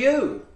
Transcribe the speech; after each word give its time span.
you? 0.00 0.46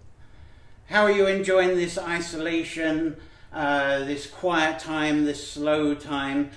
How 0.86 1.04
are 1.04 1.12
you 1.12 1.26
enjoying 1.26 1.76
this 1.76 1.98
isolation, 1.98 3.16
uh, 3.52 4.00
this 4.00 4.26
quiet 4.26 4.78
time, 4.78 5.24
this 5.24 5.46
slow 5.46 5.94
time? 5.94 6.50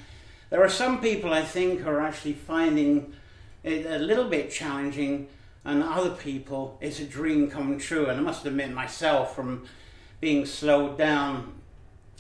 There 0.49 0.63
are 0.63 0.69
some 0.69 1.01
people 1.01 1.33
I 1.33 1.43
think 1.43 1.85
are 1.85 1.99
actually 1.99 2.33
finding 2.33 3.13
it 3.63 3.85
a 3.85 3.99
little 3.99 4.29
bit 4.29 4.49
challenging, 4.49 5.27
and 5.65 5.83
other 5.83 6.11
people 6.11 6.77
it's 6.81 6.99
a 6.99 7.05
dream 7.05 7.51
come 7.51 7.77
true. 7.77 8.05
And 8.07 8.19
I 8.19 8.23
must 8.23 8.45
admit 8.45 8.71
myself, 8.71 9.35
from 9.35 9.65
being 10.21 10.45
slowed 10.45 10.97
down 10.97 11.53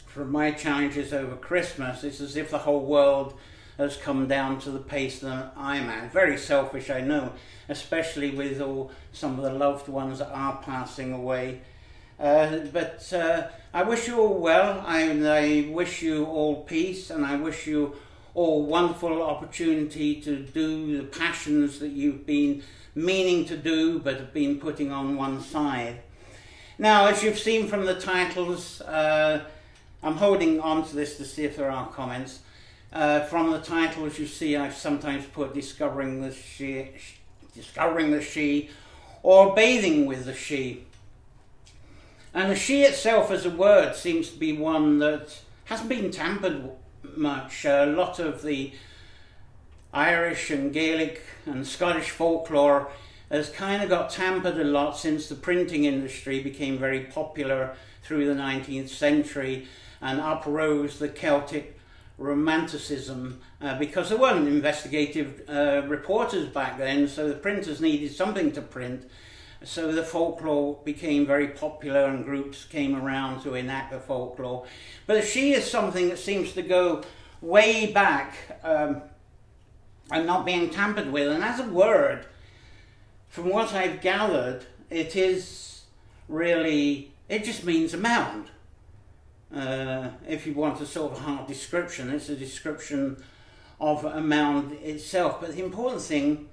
from 0.05 0.31
my 0.31 0.51
challenges 0.51 1.13
over 1.13 1.35
Christmas, 1.35 2.03
it's 2.03 2.19
as 2.19 2.35
if 2.35 2.51
the 2.51 2.59
whole 2.59 2.85
world 2.85 3.37
has 3.77 3.97
come 3.97 4.27
down 4.27 4.59
to 4.59 4.71
the 4.71 4.79
pace 4.79 5.19
that 5.19 5.53
I'm 5.55 5.89
at. 5.89 6.11
Very 6.11 6.37
selfish, 6.37 6.89
I 6.89 7.01
know, 7.01 7.33
especially 7.69 8.31
with 8.31 8.59
all 8.61 8.91
some 9.11 9.37
of 9.37 9.43
the 9.43 9.53
loved 9.53 9.87
ones 9.87 10.19
that 10.19 10.31
are 10.31 10.61
passing 10.63 11.13
away. 11.13 11.61
Uh, 12.19 12.59
but 12.73 13.11
uh, 13.13 13.47
I 13.73 13.83
wish 13.83 14.07
you 14.07 14.19
all 14.19 14.39
well. 14.39 14.83
I, 14.85 15.03
I 15.03 15.69
wish 15.69 16.01
you 16.01 16.25
all 16.25 16.63
peace, 16.63 17.11
and 17.11 17.25
I 17.25 17.35
wish 17.35 17.67
you 17.67 17.95
all 18.33 18.65
wonderful 18.65 19.21
opportunity 19.21 20.21
to 20.21 20.37
do 20.37 20.97
the 20.97 21.03
passions 21.03 21.79
that 21.79 21.89
you've 21.89 22.25
been 22.25 22.63
meaning 22.95 23.45
to 23.45 23.57
do, 23.57 23.99
but 23.99 24.17
have 24.17 24.33
been 24.33 24.59
putting 24.59 24.91
on 24.91 25.15
one 25.15 25.41
side. 25.41 26.01
Now, 26.79 27.07
as 27.07 27.23
you've 27.23 27.39
seen 27.39 27.67
from 27.67 27.85
the 27.85 27.95
titles, 27.95 28.81
uh, 28.81 29.43
I'm 30.01 30.15
holding 30.15 30.59
on 30.59 30.87
to 30.87 30.95
this 30.95 31.17
to 31.17 31.25
see 31.25 31.43
if 31.43 31.57
there 31.57 31.71
are 31.71 31.87
comments. 31.87 32.39
Uh, 32.91 33.21
from 33.21 33.51
the 33.51 33.59
titles, 33.59 34.17
you 34.17 34.25
see 34.25 34.55
I've 34.55 34.75
sometimes 34.75 35.25
put 35.25 35.53
discovering 35.53 36.21
the 36.21 36.31
she, 36.33 36.91
discovering 37.53 38.11
the 38.11 38.21
she, 38.21 38.69
or 39.23 39.53
bathing 39.53 40.05
with 40.05 40.25
the 40.25 40.33
she. 40.33 40.85
And 42.33 42.51
the 42.51 42.55
she 42.55 42.83
itself 42.83 43.31
as 43.31 43.45
a 43.45 43.49
word 43.49 43.95
seems 43.95 44.29
to 44.29 44.37
be 44.37 44.53
one 44.53 44.99
that 44.99 45.41
hasn't 45.65 45.89
been 45.89 46.11
tampered 46.11 46.69
much. 47.15 47.65
A 47.65 47.85
lot 47.85 48.19
of 48.19 48.41
the 48.41 48.73
Irish 49.93 50.49
and 50.49 50.71
Gaelic 50.71 51.23
and 51.45 51.65
Scottish 51.65 52.09
folklore 52.09 52.89
has 53.29 53.49
kind 53.49 53.83
of 53.83 53.89
got 53.89 54.09
tampered 54.09 54.57
a 54.57 54.63
lot 54.63 54.97
since 54.97 55.27
the 55.27 55.35
printing 55.35 55.85
industry 55.85 56.41
became 56.41 56.77
very 56.77 57.01
popular 57.01 57.75
through 58.03 58.25
the 58.27 58.39
19th 58.39 58.89
century 58.89 59.67
and 60.01 60.21
uprose 60.21 60.99
the 60.99 61.09
Celtic 61.09 61.76
romanticism 62.17 63.39
uh, 63.61 63.77
because 63.77 64.09
there 64.09 64.17
weren't 64.17 64.47
investigative 64.47 65.43
uh, 65.47 65.83
reporters 65.87 66.47
back 66.47 66.77
then, 66.77 67.07
so 67.07 67.27
the 67.27 67.35
printers 67.35 67.79
needed 67.79 68.11
something 68.11 68.51
to 68.51 68.61
print. 68.61 69.09
So 69.63 69.91
the 69.91 70.03
folklore 70.03 70.79
became 70.83 71.25
very 71.25 71.47
popular 71.47 72.05
and 72.05 72.23
groups 72.23 72.65
came 72.65 72.95
around 72.95 73.41
to 73.41 73.55
enact 73.55 73.91
the 73.91 73.99
folklore. 73.99 74.67
But 75.07 75.23
she 75.23 75.53
is 75.53 75.69
something 75.69 76.09
that 76.09 76.19
seems 76.19 76.53
to 76.53 76.61
go 76.61 77.03
way 77.41 77.91
back 77.91 78.35
um, 78.63 79.01
and 80.11 80.27
not 80.27 80.45
being 80.45 80.69
tampered 80.69 81.11
with. 81.11 81.31
And 81.31 81.43
as 81.43 81.59
a 81.59 81.63
word, 81.63 82.27
from 83.29 83.49
what 83.49 83.73
I've 83.73 84.01
gathered, 84.01 84.65
it 84.89 85.15
is 85.15 85.81
really, 86.29 87.11
it 87.27 87.43
just 87.43 87.63
means 87.63 87.93
a 87.93 87.97
mound. 87.97 88.49
Uh, 89.53 90.09
if 90.27 90.45
you 90.45 90.53
want 90.53 90.81
a 90.81 90.85
sort 90.85 91.13
of 91.13 91.19
hard 91.19 91.47
description, 91.47 92.09
it's 92.09 92.29
a 92.29 92.35
description 92.35 93.23
of 93.79 94.03
a 94.03 94.21
mound 94.21 94.73
itself. 94.83 95.39
But 95.39 95.55
the 95.55 95.63
important 95.63 96.01
thing 96.01 96.49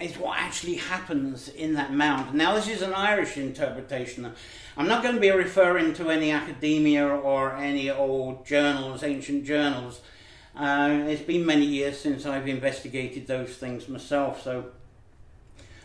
is 0.00 0.16
what 0.18 0.38
actually 0.38 0.74
happens 0.74 1.48
in 1.48 1.74
that 1.74 1.92
mound. 1.92 2.34
Now, 2.34 2.54
this 2.54 2.68
is 2.68 2.82
an 2.82 2.92
Irish 2.92 3.36
interpretation. 3.36 4.30
I'm 4.76 4.88
not 4.88 5.02
going 5.02 5.14
to 5.14 5.20
be 5.20 5.30
referring 5.30 5.94
to 5.94 6.10
any 6.10 6.32
academia 6.32 7.06
or 7.06 7.56
any 7.56 7.90
old 7.90 8.44
journals, 8.44 9.02
ancient 9.02 9.44
journals. 9.44 10.00
Uh, 10.54 11.04
it's 11.06 11.22
been 11.22 11.46
many 11.46 11.64
years 11.64 11.98
since 11.98 12.26
I've 12.26 12.48
investigated 12.48 13.26
those 13.26 13.56
things 13.56 13.88
myself, 13.88 14.42
so 14.42 14.66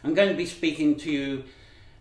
I'm 0.03 0.13
going 0.13 0.29
to 0.29 0.35
be 0.35 0.45
speaking 0.45 0.95
to 0.99 1.11
you 1.11 1.43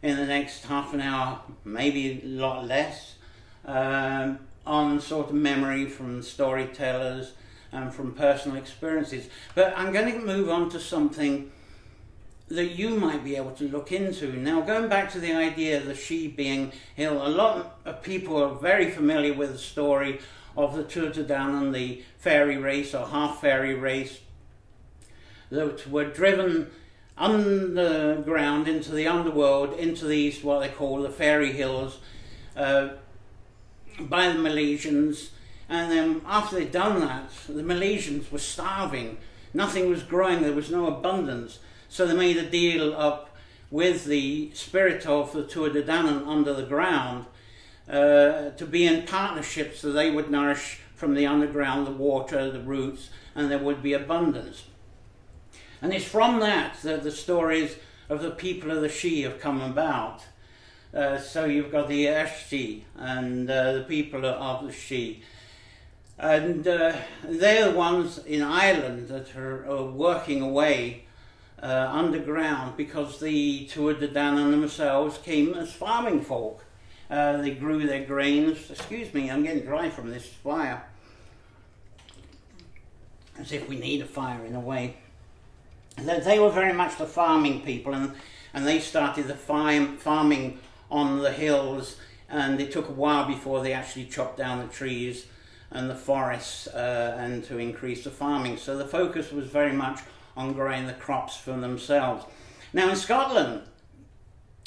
in 0.03 0.17
the 0.17 0.27
next 0.27 0.65
half 0.65 0.95
an 0.95 1.01
hour, 1.01 1.41
maybe 1.65 2.23
a 2.25 2.27
lot 2.27 2.67
less, 2.67 3.17
um, 3.65 4.39
on 4.67 5.01
sort 5.01 5.29
of 5.29 5.35
memory 5.35 5.87
from 5.87 6.23
storytellers 6.23 7.33
and 7.73 7.93
from 7.93 8.15
personal 8.15 8.57
experiences. 8.57 9.29
But 9.55 9.73
I'm 9.77 9.93
going 9.93 10.13
to 10.13 10.19
move 10.19 10.49
on 10.49 10.71
to 10.71 10.81
something 10.81 11.51
that 12.49 12.71
you 12.71 12.91
might 12.91 13.23
be 13.23 13.37
able 13.37 13.53
to 13.53 13.69
look 13.69 13.93
into. 13.93 14.33
Now, 14.33 14.61
going 14.61 14.89
back 14.89 15.11
to 15.13 15.21
the 15.21 15.33
idea 15.33 15.79
of 15.79 15.87
the 15.87 15.95
she 15.95 16.27
being 16.27 16.73
ill, 16.97 17.25
a 17.25 17.29
lot 17.29 17.79
of 17.85 18.03
people 18.03 18.43
are 18.43 18.55
very 18.55 18.91
familiar 18.91 19.33
with 19.33 19.53
the 19.53 19.59
story 19.59 20.21
of 20.57 20.75
the 20.75 20.83
Tuatha 20.83 21.25
Dé 21.25 21.27
Danann, 21.27 21.73
the 21.73 22.03
fairy 22.19 22.57
race 22.57 22.93
or 22.93 23.07
half 23.07 23.41
fairy 23.41 23.75
race 23.75 24.21
that 25.51 25.89
were 25.89 26.05
driven 26.05 26.71
underground 27.17 28.67
into 28.67 28.91
the 28.91 29.07
underworld, 29.07 29.75
into 29.75 30.07
these 30.07 30.43
what 30.43 30.61
they 30.61 30.69
call 30.69 31.03
the 31.03 31.11
fairy 31.11 31.53
hills, 31.53 31.99
uh, 32.57 32.89
by 34.09 34.29
the 34.29 34.39
Milesians. 34.39 35.31
And 35.69 35.91
then 35.91 36.23
after 36.27 36.57
they'd 36.57 36.73
done 36.73 37.01
that, 37.01 37.31
the 37.49 37.63
Milesians 37.63 38.31
were 38.31 38.39
starving. 38.39 39.19
Nothing 39.53 39.89
was 39.89 40.03
growing, 40.03 40.43
there 40.43 40.53
was 40.53 40.71
no 40.71 40.87
abundance. 40.87 41.59
So 41.89 42.07
they 42.07 42.15
made 42.15 42.37
a 42.37 42.49
deal 42.49 42.95
up 42.95 43.37
with 43.71 44.05
the 44.05 44.51
spirit 44.55 45.07
of 45.07 45.33
the 45.33 45.45
Tuatha 45.45 45.75
Dé 45.75 45.87
Danann 45.87 46.27
under 46.27 46.53
the 46.53 46.65
ground 46.65 47.27
uh, 47.89 48.51
to 48.51 48.67
be 48.69 48.87
in 48.87 49.07
partnership 49.07 49.77
so 49.77 49.93
they 49.93 50.11
would 50.11 50.31
nourish 50.31 50.81
from 50.95 51.15
the 51.15 51.27
underground 51.27 51.87
the 51.87 51.93
water, 51.93 52.51
the 52.51 52.61
roots, 52.61 53.11
and 53.35 53.51
there 53.51 53.59
would 53.59 53.83
be 53.83 53.93
abundance. 53.93 54.65
And 55.81 55.93
it's 55.93 56.05
from 56.05 56.41
that 56.41 56.77
that 56.83 57.03
the 57.03 57.11
stories 57.11 57.77
of 58.09 58.23
the 58.23 58.31
people 58.31 58.71
of 58.71 58.83
the 58.83 58.89
She 58.89 59.23
have 59.23 59.41
come 59.41 59.63
about. 59.63 60.25
Uh, 60.93 61.19
so 61.19 61.45
you've 61.45 61.71
got 61.71 61.89
the 61.89 62.07
Eshti 62.07 62.83
and 62.97 63.49
uh, 63.49 63.75
the 63.75 63.83
people 63.83 64.25
of 64.27 64.67
the 64.67 64.73
She. 64.73 65.23
And 66.19 66.67
uh, 66.67 66.97
they're 67.23 67.71
the 67.71 67.79
ones 67.79 68.19
in 68.19 68.43
Ireland 68.43 69.09
that 69.09 69.37
are, 69.37 69.65
are 69.71 69.85
working 69.85 70.43
away 70.43 71.05
uh, 71.63 71.89
underground 71.93 72.77
because 72.77 73.21
the 73.21 73.69
Tuatha 73.69 74.13
themselves 74.13 75.19
came 75.19 75.55
as 75.55 75.73
farming 75.73 76.23
folk. 76.23 76.65
Uh, 77.09 77.37
they 77.39 77.53
grew 77.53 77.87
their 77.87 78.05
grains. 78.05 78.71
Excuse 78.71 79.15
me, 79.15 79.31
I'm 79.31 79.45
getting 79.45 79.65
dry 79.65 79.91
from 79.91 80.11
this 80.11 80.27
fire. 80.27 80.83
As 83.39 83.53
if 83.53 83.69
we 83.69 83.79
need 83.79 84.03
a 84.03 84.07
fire 84.07 84.45
in 84.45 84.57
a 84.57 84.61
way. 84.61 84.97
They 85.97 86.39
were 86.39 86.51
very 86.51 86.73
much 86.73 86.99
the 86.99 87.07
farming 87.07 87.63
people, 87.63 87.95
and, 87.95 88.13
and 88.55 88.67
they 88.67 88.81
started 88.81 89.27
the 89.27 89.35
farm, 89.35 89.97
farming 89.97 90.59
on 90.91 91.19
the 91.19 91.33
hills, 91.33 91.97
and 92.29 92.61
it 92.61 92.73
took 92.73 92.89
a 92.89 92.93
while 92.93 93.27
before 93.27 93.63
they 93.63 93.73
actually 93.73 94.07
chopped 94.07 94.37
down 94.37 94.59
the 94.59 94.73
trees 94.73 95.27
and 95.71 95.89
the 95.89 95.95
forests 95.95 96.67
uh, 96.69 97.17
and 97.19 97.45
to 97.45 97.59
increase 97.59 98.05
the 98.05 98.11
farming. 98.11 98.57
So 98.57 98.77
the 98.77 98.87
focus 98.87 99.31
was 99.31 99.47
very 99.47 99.73
much 99.73 100.01
on 100.37 100.53
growing 100.53 100.87
the 100.87 100.93
crops 100.93 101.37
for 101.37 101.53
themselves. 101.53 102.25
Now 102.73 102.89
in 102.91 102.97
Scotland, 102.97 103.63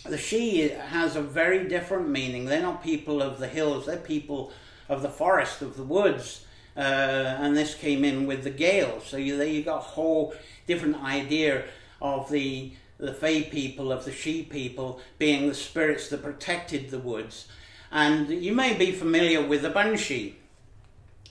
the 0.06 0.18
she 0.18 0.70
has 0.70 1.16
a 1.16 1.22
very 1.22 1.68
different 1.68 2.10
meaning. 2.10 2.46
They're 2.46 2.62
not 2.62 2.84
people 2.84 3.22
of 3.22 3.40
the 3.40 3.48
hills, 3.48 3.86
they're 3.86 3.98
people 3.98 4.52
of 4.90 5.02
the 5.02 5.10
forest, 5.10 5.62
of 5.62 5.78
the 5.78 5.84
woods. 5.84 6.46
Uh, 6.76 6.80
and 6.80 7.56
this 7.56 7.76
came 7.76 8.04
in 8.04 8.26
with 8.26 8.44
the 8.44 8.50
Gael. 8.50 9.00
So 9.02 9.18
you, 9.18 9.38
there 9.38 9.48
you 9.48 9.64
got 9.64 9.78
a 9.78 9.82
whole 9.82 10.34
different 10.66 11.02
idea 11.04 11.66
of 12.02 12.30
the 12.32 12.74
the 12.98 13.14
Fey 13.14 13.44
people, 13.44 13.92
of 13.92 14.06
the 14.06 14.12
She 14.12 14.44
people, 14.44 15.00
being 15.18 15.48
the 15.48 15.56
spirits 15.56 16.10
that 16.10 16.24
protected 16.24 16.90
the 16.90 17.00
woods. 17.00 17.48
And 17.92 18.30
you 18.30 18.54
may 18.54 18.74
be 18.74 18.92
familiar 18.92 19.46
with 19.46 19.62
the 19.62 19.70
Banshee. 19.70 20.38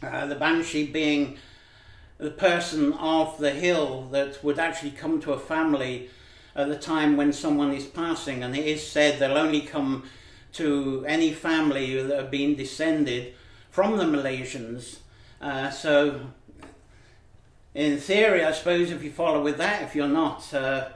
Uh, 0.02 0.26
the 0.26 0.34
Banshee 0.34 0.86
being 0.86 1.36
the 2.18 2.30
person 2.30 2.92
of 2.94 3.38
the 3.38 3.50
hill 3.50 4.08
that 4.12 4.42
would 4.44 4.58
actually 4.58 4.92
come 4.92 5.20
to 5.20 5.32
a 5.32 5.38
family 5.38 6.10
at 6.54 6.68
the 6.68 6.78
time 6.78 7.16
when 7.16 7.32
someone 7.32 7.72
is 7.72 7.86
passing. 7.86 8.42
And 8.42 8.56
it 8.56 8.66
is 8.66 8.86
said 8.86 9.18
they'll 9.18 9.38
only 9.38 9.62
come 9.62 10.04
to 10.52 11.04
any 11.08 11.32
family 11.32 12.00
that 12.00 12.16
have 12.16 12.30
been 12.30 12.54
descended 12.54 13.34
from 13.70 13.96
the 13.96 14.04
Milesians. 14.04 14.98
Uh, 15.40 15.70
so, 15.70 16.20
in 17.74 17.98
theory, 17.98 18.44
I 18.44 18.52
suppose 18.52 18.90
if 18.90 19.02
you 19.02 19.10
follow 19.10 19.42
with 19.42 19.56
that, 19.58 19.82
if 19.82 19.96
you're 19.96 20.06
not 20.06 20.52
uh, 20.52 20.90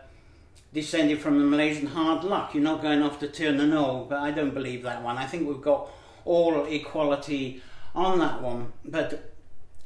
descended 0.77 1.21
from 1.21 1.39
the 1.39 1.57
Milesian 1.57 1.89
hard 1.89 2.23
luck. 2.23 2.55
You're 2.55 2.63
not 2.63 2.83
going 2.83 3.03
off 3.03 3.19
to 3.21 3.29
Tir 3.29 3.51
na 3.51 3.65
nOg, 3.65 4.11
but 4.11 4.19
I 4.21 4.31
don't 4.31 4.55
believe 4.55 4.83
that 4.83 5.03
one. 5.03 5.17
I 5.17 5.27
think 5.27 5.49
we've 5.49 5.61
got 5.61 5.89
all 6.25 6.67
equality 6.67 7.63
on 7.95 8.19
that 8.19 8.43
one. 8.43 8.73
But 8.85 9.33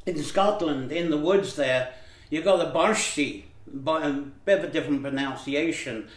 in 0.05 0.21
Scotland, 0.21 0.91
in 0.91 1.09
the 1.09 1.17
woods 1.17 1.55
there, 1.55 1.93
you've 2.29 2.43
got 2.43 2.57
the 2.57 2.77
Barshi, 2.77 3.45
but 3.65 4.03
a 4.03 4.11
bit 4.45 4.59
of 4.59 4.65
a 4.65 4.67
different 4.67 5.01
pronunciation. 5.01 6.09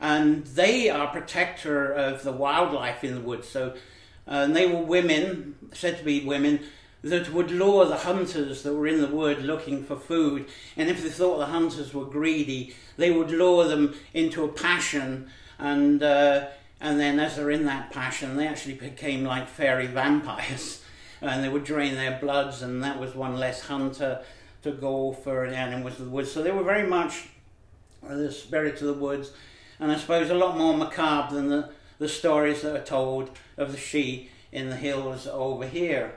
and 0.00 0.44
they 0.46 0.88
are 0.88 1.08
protector 1.08 1.92
of 1.92 2.22
the 2.22 2.32
wildlife 2.32 3.02
in 3.02 3.14
the 3.14 3.20
woods. 3.20 3.48
So, 3.48 3.74
uh, 4.26 4.44
and 4.44 4.54
they 4.54 4.66
were 4.66 4.82
women, 4.82 5.56
said 5.72 5.98
to 5.98 6.04
be 6.04 6.24
women, 6.24 6.60
that 7.02 7.32
would 7.32 7.50
lure 7.50 7.86
the 7.86 7.96
hunters 7.96 8.62
that 8.62 8.74
were 8.74 8.86
in 8.86 9.00
the 9.00 9.08
wood 9.08 9.42
looking 9.42 9.84
for 9.84 9.96
food. 9.96 10.46
And 10.76 10.88
if 10.88 11.02
they 11.02 11.08
thought 11.08 11.38
the 11.38 11.46
hunters 11.46 11.94
were 11.94 12.04
greedy, 12.04 12.74
they 12.96 13.10
would 13.10 13.30
lure 13.30 13.66
them 13.66 13.94
into 14.12 14.44
a 14.44 14.48
passion. 14.48 15.30
And, 15.58 16.02
uh, 16.02 16.48
and 16.80 16.98
then, 16.98 17.20
as 17.20 17.36
they're 17.36 17.50
in 17.50 17.64
that 17.66 17.90
passion, 17.90 18.36
they 18.36 18.46
actually 18.46 18.74
became 18.74 19.24
like 19.24 19.48
fairy 19.48 19.86
vampires. 19.86 20.82
And 21.20 21.42
they 21.42 21.48
would 21.48 21.64
drain 21.64 21.96
their 21.96 22.16
bloods, 22.20 22.62
and 22.62 22.80
that 22.84 23.00
was 23.00 23.12
one 23.12 23.38
less 23.38 23.62
hunter 23.62 24.22
to 24.62 24.70
go 24.70 25.10
for 25.10 25.44
an 25.44 25.52
animal 25.52 25.88
of 25.88 25.98
the 25.98 26.04
woods. 26.04 26.30
So 26.30 26.44
they 26.44 26.52
were 26.52 26.62
very 26.62 26.86
much 26.88 27.30
the 28.08 28.30
spirit 28.30 28.80
of 28.80 28.86
the 28.86 28.92
woods 28.92 29.32
and 29.80 29.92
I 29.92 29.96
suppose 29.96 30.30
a 30.30 30.34
lot 30.34 30.58
more 30.58 30.76
macabre 30.76 31.34
than 31.34 31.48
the, 31.48 31.70
the 31.98 32.08
stories 32.08 32.62
that 32.62 32.74
are 32.74 32.84
told 32.84 33.30
of 33.56 33.72
the 33.72 33.78
she 33.78 34.30
in 34.50 34.70
the 34.70 34.76
hills 34.76 35.26
over 35.26 35.66
here. 35.66 36.14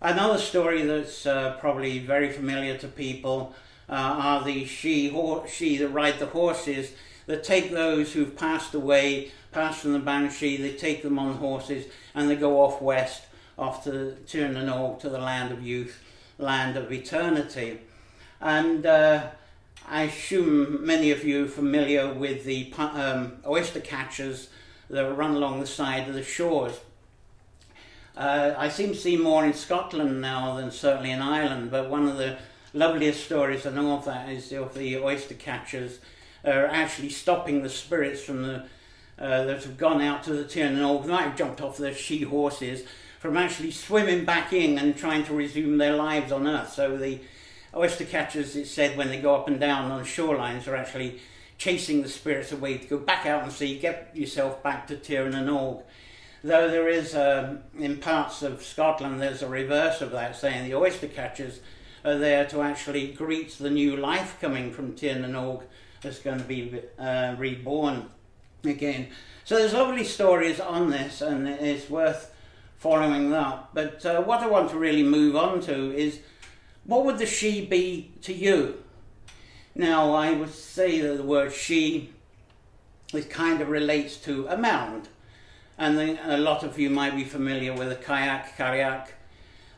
Another 0.00 0.38
story 0.38 0.82
that's 0.82 1.24
uh, 1.24 1.56
probably 1.58 1.98
very 2.00 2.30
familiar 2.30 2.76
to 2.78 2.86
people 2.88 3.54
uh, 3.88 3.92
are 3.92 4.44
the 4.44 4.66
she, 4.66 5.08
she 5.48 5.78
that 5.78 5.88
ride 5.88 6.18
the 6.18 6.26
horses 6.26 6.92
that 7.24 7.42
take 7.42 7.70
those 7.70 8.12
who've 8.12 8.36
passed 8.36 8.74
away, 8.74 9.30
passed 9.52 9.80
from 9.80 9.94
the 9.94 9.98
Banshee, 9.98 10.58
they 10.58 10.72
take 10.72 11.02
them 11.02 11.18
on 11.18 11.36
horses 11.36 11.86
and 12.14 12.28
they 12.28 12.36
go 12.36 12.60
off 12.60 12.82
west, 12.82 13.24
off 13.58 13.84
to 13.84 14.16
Tir 14.26 14.48
na 14.48 14.60
nOg, 14.60 15.00
to 15.00 15.08
the 15.08 15.18
land 15.18 15.50
of 15.50 15.62
youth, 15.62 16.02
land 16.38 16.76
of 16.76 16.92
eternity. 16.92 17.80
And 18.38 18.84
uh, 18.84 19.28
I 19.88 20.02
assume 20.02 20.84
many 20.84 21.10
of 21.10 21.24
you 21.24 21.46
are 21.46 21.48
familiar 21.48 22.12
with 22.12 22.44
the 22.44 22.70
um, 22.76 23.38
oyster 23.46 23.80
catchers 23.80 24.50
that 24.90 25.16
run 25.16 25.34
along 25.34 25.60
the 25.60 25.66
side 25.66 26.06
of 26.06 26.14
the 26.14 26.22
shores. 26.22 26.74
Uh, 28.16 28.54
I 28.56 28.70
seem 28.70 28.88
to 28.90 28.94
see 28.94 29.16
more 29.16 29.44
in 29.44 29.52
Scotland 29.52 30.22
now 30.22 30.56
than 30.56 30.70
certainly 30.70 31.10
in 31.10 31.20
Ireland, 31.20 31.70
but 31.70 31.90
one 31.90 32.08
of 32.08 32.16
the 32.16 32.38
loveliest 32.72 33.24
stories 33.24 33.66
I 33.66 33.70
know 33.70 33.98
of 33.98 34.06
that 34.06 34.30
is 34.30 34.52
of 34.52 34.74
the 34.74 34.98
oyster 34.98 35.34
catchers 35.34 35.98
are 36.44 36.66
actually 36.66 37.10
stopping 37.10 37.62
the 37.62 37.68
spirits 37.68 38.22
from 38.22 38.42
the 38.42 38.64
uh, 39.18 39.44
that 39.44 39.62
have 39.64 39.78
gone 39.78 40.00
out 40.00 40.22
to 40.22 40.32
the 40.32 40.44
Tir 40.44 40.70
na 40.70 40.80
nOg, 40.80 41.06
might 41.06 41.22
have 41.22 41.36
jumped 41.36 41.60
off 41.60 41.78
their 41.78 41.94
she 41.94 42.20
horses, 42.20 42.84
from 43.18 43.36
actually 43.36 43.70
swimming 43.70 44.24
back 44.24 44.52
in 44.52 44.78
and 44.78 44.96
trying 44.96 45.24
to 45.24 45.34
resume 45.34 45.78
their 45.78 45.96
lives 45.96 46.30
on 46.30 46.46
Earth. 46.46 46.72
So 46.72 46.96
the 46.96 47.20
oyster 47.74 48.04
catchers, 48.04 48.56
it 48.56 48.66
said, 48.66 48.96
when 48.96 49.08
they 49.08 49.18
go 49.18 49.34
up 49.34 49.48
and 49.48 49.58
down 49.58 49.90
on 49.90 50.04
shorelines, 50.04 50.68
are 50.68 50.76
actually 50.76 51.20
chasing 51.56 52.02
the 52.02 52.08
spirits 52.08 52.52
away 52.52 52.76
to 52.76 52.86
go 52.86 52.98
back 52.98 53.24
out 53.24 53.42
and 53.42 53.52
see, 53.52 53.78
get 53.78 54.10
yourself 54.14 54.62
back 54.62 54.86
to 54.88 54.96
Tir 54.96 55.28
na 55.30 55.40
nOg. 55.40 55.82
Though 56.46 56.70
there 56.70 56.88
is, 56.88 57.16
um, 57.16 57.58
in 57.76 57.96
parts 57.96 58.40
of 58.40 58.62
Scotland, 58.62 59.20
there's 59.20 59.42
a 59.42 59.48
reverse 59.48 60.00
of 60.00 60.12
that, 60.12 60.36
saying 60.36 60.64
the 60.64 60.76
oyster 60.76 61.08
catchers 61.08 61.58
are 62.04 62.16
there 62.18 62.46
to 62.46 62.62
actually 62.62 63.08
greet 63.08 63.58
the 63.58 63.68
new 63.68 63.96
life 63.96 64.38
coming 64.40 64.72
from 64.72 64.94
Tir 64.94 65.18
na 65.18 65.26
nOg 65.26 65.64
that's 66.02 66.20
going 66.20 66.38
to 66.38 66.44
be 66.44 66.82
uh, 67.00 67.34
reborn 67.36 68.10
again. 68.62 69.08
So 69.44 69.56
there's 69.56 69.72
lovely 69.72 70.04
stories 70.04 70.60
on 70.60 70.88
this, 70.90 71.20
and 71.20 71.48
it's 71.48 71.90
worth 71.90 72.32
following 72.76 73.30
that. 73.30 73.70
But 73.74 74.06
uh, 74.06 74.22
what 74.22 74.40
I 74.40 74.46
want 74.46 74.70
to 74.70 74.78
really 74.78 75.02
move 75.02 75.34
on 75.34 75.60
to 75.62 75.92
is 75.96 76.20
what 76.84 77.04
would 77.06 77.18
the 77.18 77.26
she 77.26 77.66
be 77.66 78.12
to 78.22 78.32
you? 78.32 78.84
Now, 79.74 80.12
I 80.12 80.30
would 80.30 80.54
say 80.54 81.00
that 81.00 81.16
the 81.16 81.24
word 81.24 81.52
she 81.52 82.12
it 83.12 83.30
kind 83.30 83.60
of 83.60 83.68
relates 83.68 84.16
to 84.18 84.46
a 84.46 84.56
mound. 84.56 85.08
And 85.78 85.98
a 85.98 86.38
lot 86.38 86.62
of 86.62 86.78
you 86.78 86.88
might 86.88 87.14
be 87.14 87.24
familiar 87.24 87.74
with 87.74 87.92
a 87.92 87.96
Cailleach, 87.96 88.56
Cailleach, 88.56 89.08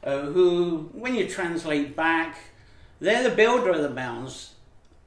uh, 0.04 0.20
who, 0.20 0.90
when 0.92 1.14
you 1.14 1.28
translate 1.28 1.96
back, 1.96 2.38
they're 3.00 3.28
the 3.28 3.34
builder 3.34 3.70
of 3.70 3.82
the 3.82 3.90
mounds. 3.90 4.54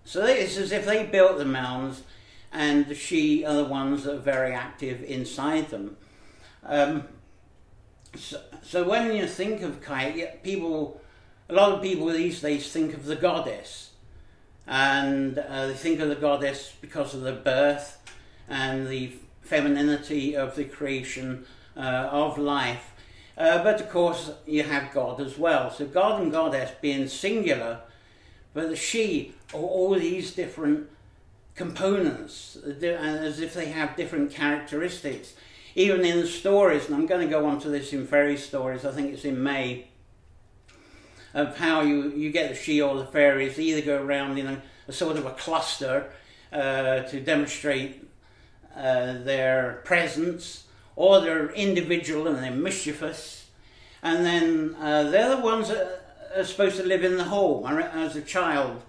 So 0.04 0.26
it's 0.26 0.58
as 0.58 0.72
if 0.72 0.86
they 0.86 1.06
built 1.06 1.38
the 1.38 1.46
mounds 1.46 2.04
and 2.52 2.88
the 2.88 2.96
she 2.96 3.46
are 3.46 3.56
the 3.56 3.66
ones 3.66 4.04
that 4.04 4.16
are 4.16 4.20
very 4.20 4.54
active 4.54 5.04
inside 5.04 5.70
them. 5.70 5.96
Um, 6.64 7.06
so, 8.16 8.42
so, 8.62 8.88
when 8.88 9.16
you 9.16 9.26
think 9.26 9.62
of 9.62 9.82
Cailleach, 9.82 10.44
people 10.44 11.02
a 11.48 11.54
lot 11.54 11.72
of 11.72 11.82
people 11.82 12.08
these 12.08 12.42
days 12.42 12.72
think 12.72 12.94
of 12.94 13.06
the 13.06 13.16
goddess, 13.16 13.92
and 14.68 15.38
uh, 15.38 15.68
they 15.68 15.74
think 15.74 16.00
of 16.00 16.10
the 16.10 16.16
goddess 16.16 16.74
because 16.82 17.14
of 17.14 17.22
the 17.22 17.34
birth 17.34 17.98
and 18.48 18.88
the 18.88 19.14
femininity 19.52 20.34
of 20.34 20.56
the 20.56 20.64
creation 20.64 21.46
uh, 21.76 22.08
of 22.10 22.38
life. 22.38 22.94
Uh, 23.38 23.62
but 23.62 23.82
of 23.82 23.90
course, 23.90 24.32
you 24.48 24.64
have 24.64 24.94
God 24.94 25.20
as 25.20 25.38
well. 25.38 25.70
So, 25.70 25.86
God 25.86 26.22
and 26.22 26.32
goddess 26.32 26.72
being 26.80 27.10
singular, 27.10 27.82
but 28.54 28.70
the 28.70 28.78
she 28.78 29.34
are 29.54 29.60
all 29.60 29.94
these 29.96 30.32
different 30.34 30.90
components, 31.56 32.56
as 32.66 33.42
if 33.42 33.54
they 33.54 33.66
have 33.66 33.98
different 33.98 34.32
characteristics. 34.32 35.34
Even 35.76 36.06
in 36.06 36.20
the 36.22 36.28
stories, 36.28 36.86
and 36.88 36.96
I'm 36.96 37.06
going 37.06 37.28
to 37.28 37.32
go 37.32 37.46
on 37.46 37.60
to 37.62 37.70
this 37.70 37.92
in 37.92 38.08
fairy 38.08 38.38
stories, 38.38 38.86
I 38.86 38.92
think 38.92 39.14
it's 39.14 39.26
in 39.26 39.42
May 39.44 39.88
of 41.34 41.58
how 41.58 41.82
you, 41.82 42.12
you 42.12 42.32
get 42.32 42.50
the 42.50 42.56
she 42.56 42.82
or 42.82 42.96
the 42.98 43.06
fairies 43.06 43.60
either 43.60 43.82
go 43.82 44.02
around 44.02 44.38
in 44.38 44.48
a, 44.48 44.62
a 44.88 44.92
sort 44.92 45.18
of 45.18 45.26
a 45.26 45.32
cluster 45.32 46.12
uh, 46.52 47.04
to 47.04 47.20
demonstrate 47.22 48.11
uh, 48.76 49.14
their 49.24 49.82
presence, 49.84 50.66
or 50.96 51.22
they're 51.22 51.52
individual 51.52 52.28
and 52.28 52.38
they're 52.38 52.52
mischievous, 52.52 53.48
and 54.04 54.26
then 54.26 54.76
uh, 54.80 55.04
they're 55.04 55.36
the 55.36 55.42
ones 55.42 55.70
that 55.70 56.30
are 56.36 56.44
supposed 56.44 56.78
to 56.78 56.84
live 56.84 57.04
in 57.04 57.18
the 57.18 57.26
home. 57.26 57.66
As 57.66 58.16
a 58.16 58.22
child, 58.22 58.82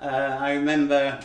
uh, 0.00 0.36
I 0.40 0.52
remember 0.52 1.20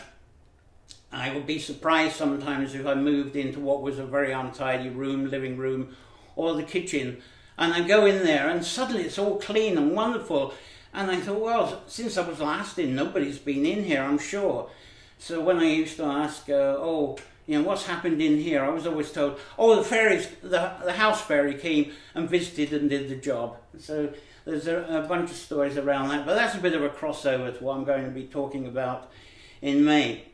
I 1.12 1.32
would 1.32 1.46
be 1.46 1.58
surprised 1.58 2.16
sometimes 2.16 2.74
if 2.74 2.86
I 2.86 2.94
moved 2.94 3.36
into 3.36 3.60
what 3.60 3.82
was 3.82 3.98
a 3.98 4.06
very 4.06 4.32
untidy 4.32 4.88
room, 4.88 5.30
living 5.30 5.56
room, 5.56 5.96
or 6.36 6.54
the 6.54 6.64
kitchen, 6.64 7.22
and 7.56 7.72
I 7.72 7.86
go 7.86 8.06
in 8.06 8.24
there 8.24 8.48
and 8.48 8.64
suddenly 8.64 9.04
it's 9.04 9.18
all 9.18 9.38
clean 9.38 9.78
and 9.78 9.94
wonderful. 9.94 10.54
And 10.92 11.10
I 11.10 11.20
thought, 11.20 11.40
well, 11.40 11.82
since 11.86 12.16
I 12.16 12.28
was 12.28 12.40
last 12.40 12.78
in, 12.78 12.94
nobody's 12.94 13.38
been 13.38 13.66
in 13.66 13.84
here, 13.84 14.02
I'm 14.02 14.18
sure. 14.18 14.70
So 15.18 15.40
when 15.40 15.58
I 15.58 15.64
used 15.64 15.96
to 15.96 16.04
ask, 16.04 16.48
uh, 16.48 16.76
oh, 16.78 17.18
you 17.46 17.58
know, 17.58 17.66
what's 17.66 17.86
happened 17.86 18.20
in 18.22 18.38
here? 18.38 18.64
I 18.64 18.70
was 18.70 18.86
always 18.86 19.12
told, 19.12 19.38
oh, 19.58 19.76
the 19.76 19.84
fairies, 19.84 20.28
the, 20.42 20.72
the 20.84 20.92
house 20.92 21.20
fairy 21.20 21.54
came 21.54 21.92
and 22.14 22.28
visited 22.28 22.72
and 22.72 22.88
did 22.88 23.08
the 23.08 23.16
job. 23.16 23.56
So 23.78 24.12
there's 24.44 24.66
a, 24.66 24.78
a 24.84 25.08
bunch 25.08 25.30
of 25.30 25.36
stories 25.36 25.76
around 25.76 26.08
that, 26.08 26.24
but 26.24 26.34
that's 26.34 26.54
a 26.54 26.60
bit 26.60 26.74
of 26.74 26.82
a 26.82 26.88
crossover 26.88 27.56
to 27.56 27.64
what 27.64 27.76
I'm 27.76 27.84
going 27.84 28.04
to 28.04 28.10
be 28.10 28.24
talking 28.24 28.66
about 28.66 29.10
in 29.60 29.84
May. 29.84 30.24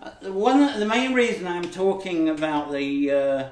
Uh, 0.00 0.10
the 0.22 0.32
one, 0.32 0.78
the 0.78 0.86
main 0.86 1.14
reason 1.14 1.46
I'm 1.46 1.70
talking 1.70 2.28
about 2.28 2.70
the 2.70 3.10
uh, 3.10 3.48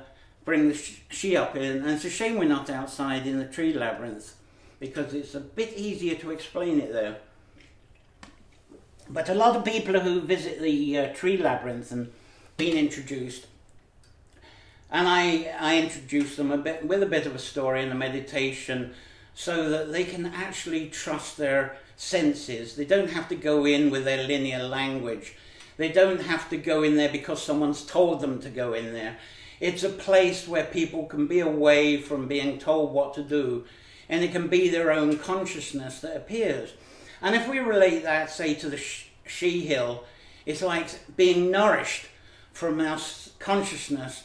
bring 0.46 0.68
the 0.68 0.74
she 1.10 1.36
up 1.36 1.54
in. 1.54 1.82
And 1.82 1.90
it's 1.90 2.06
a 2.06 2.10
shame 2.10 2.38
we're 2.38 2.48
not 2.48 2.70
outside 2.70 3.26
in 3.26 3.38
the 3.38 3.44
tree 3.44 3.74
labyrinth 3.74 4.34
because 4.80 5.12
it's 5.12 5.34
a 5.34 5.40
bit 5.40 5.74
easier 5.76 6.14
to 6.16 6.30
explain 6.30 6.80
it 6.80 6.92
there. 6.92 7.18
But 9.10 9.28
a 9.28 9.34
lot 9.34 9.56
of 9.56 9.64
people 9.64 10.00
who 10.00 10.20
visit 10.20 10.60
the 10.60 10.98
uh, 10.98 11.12
tree 11.12 11.36
labyrinth 11.36 11.92
and 11.92 12.12
been 12.56 12.76
introduced, 12.76 13.46
and 14.90 15.08
I, 15.08 15.54
I 15.58 15.78
introduce 15.78 16.36
them 16.36 16.50
a 16.50 16.58
bit 16.58 16.86
with 16.86 17.02
a 17.02 17.06
bit 17.06 17.26
of 17.26 17.34
a 17.34 17.38
story 17.40 17.82
and 17.82 17.92
a 17.92 17.94
meditation 17.94 18.94
so 19.34 19.68
that 19.68 19.92
they 19.92 20.04
can 20.04 20.26
actually 20.26 20.88
trust 20.88 21.36
their 21.36 21.76
senses. 21.96 22.76
They 22.76 22.84
don't 22.84 23.10
have 23.10 23.28
to 23.28 23.34
go 23.34 23.66
in 23.66 23.90
with 23.90 24.04
their 24.04 24.26
linear 24.26 24.62
language. 24.62 25.36
They 25.76 25.92
don't 25.92 26.22
have 26.22 26.48
to 26.50 26.56
go 26.56 26.82
in 26.82 26.96
there 26.96 27.10
because 27.10 27.42
someone's 27.42 27.84
told 27.84 28.20
them 28.20 28.40
to 28.40 28.48
go 28.48 28.72
in 28.72 28.94
there. 28.94 29.18
It's 29.60 29.82
a 29.82 29.90
place 29.90 30.48
where 30.48 30.64
people 30.64 31.04
can 31.04 31.26
be 31.26 31.40
away 31.40 32.00
from 32.00 32.28
being 32.28 32.58
told 32.58 32.92
what 32.92 33.14
to 33.14 33.22
do, 33.22 33.64
and 34.08 34.22
it 34.22 34.32
can 34.32 34.48
be 34.48 34.68
their 34.68 34.92
own 34.92 35.18
consciousness 35.18 36.00
that 36.00 36.16
appears. 36.16 36.72
And 37.20 37.34
if 37.34 37.48
we 37.48 37.58
relate 37.58 38.02
that, 38.04 38.30
say, 38.30 38.54
to 38.54 38.68
the 38.68 38.80
she 39.26 39.66
hill, 39.66 40.04
it's 40.44 40.62
like 40.62 40.88
being 41.16 41.50
nourished 41.50 42.06
from 42.56 42.80
our 42.80 42.98
consciousness 43.38 44.24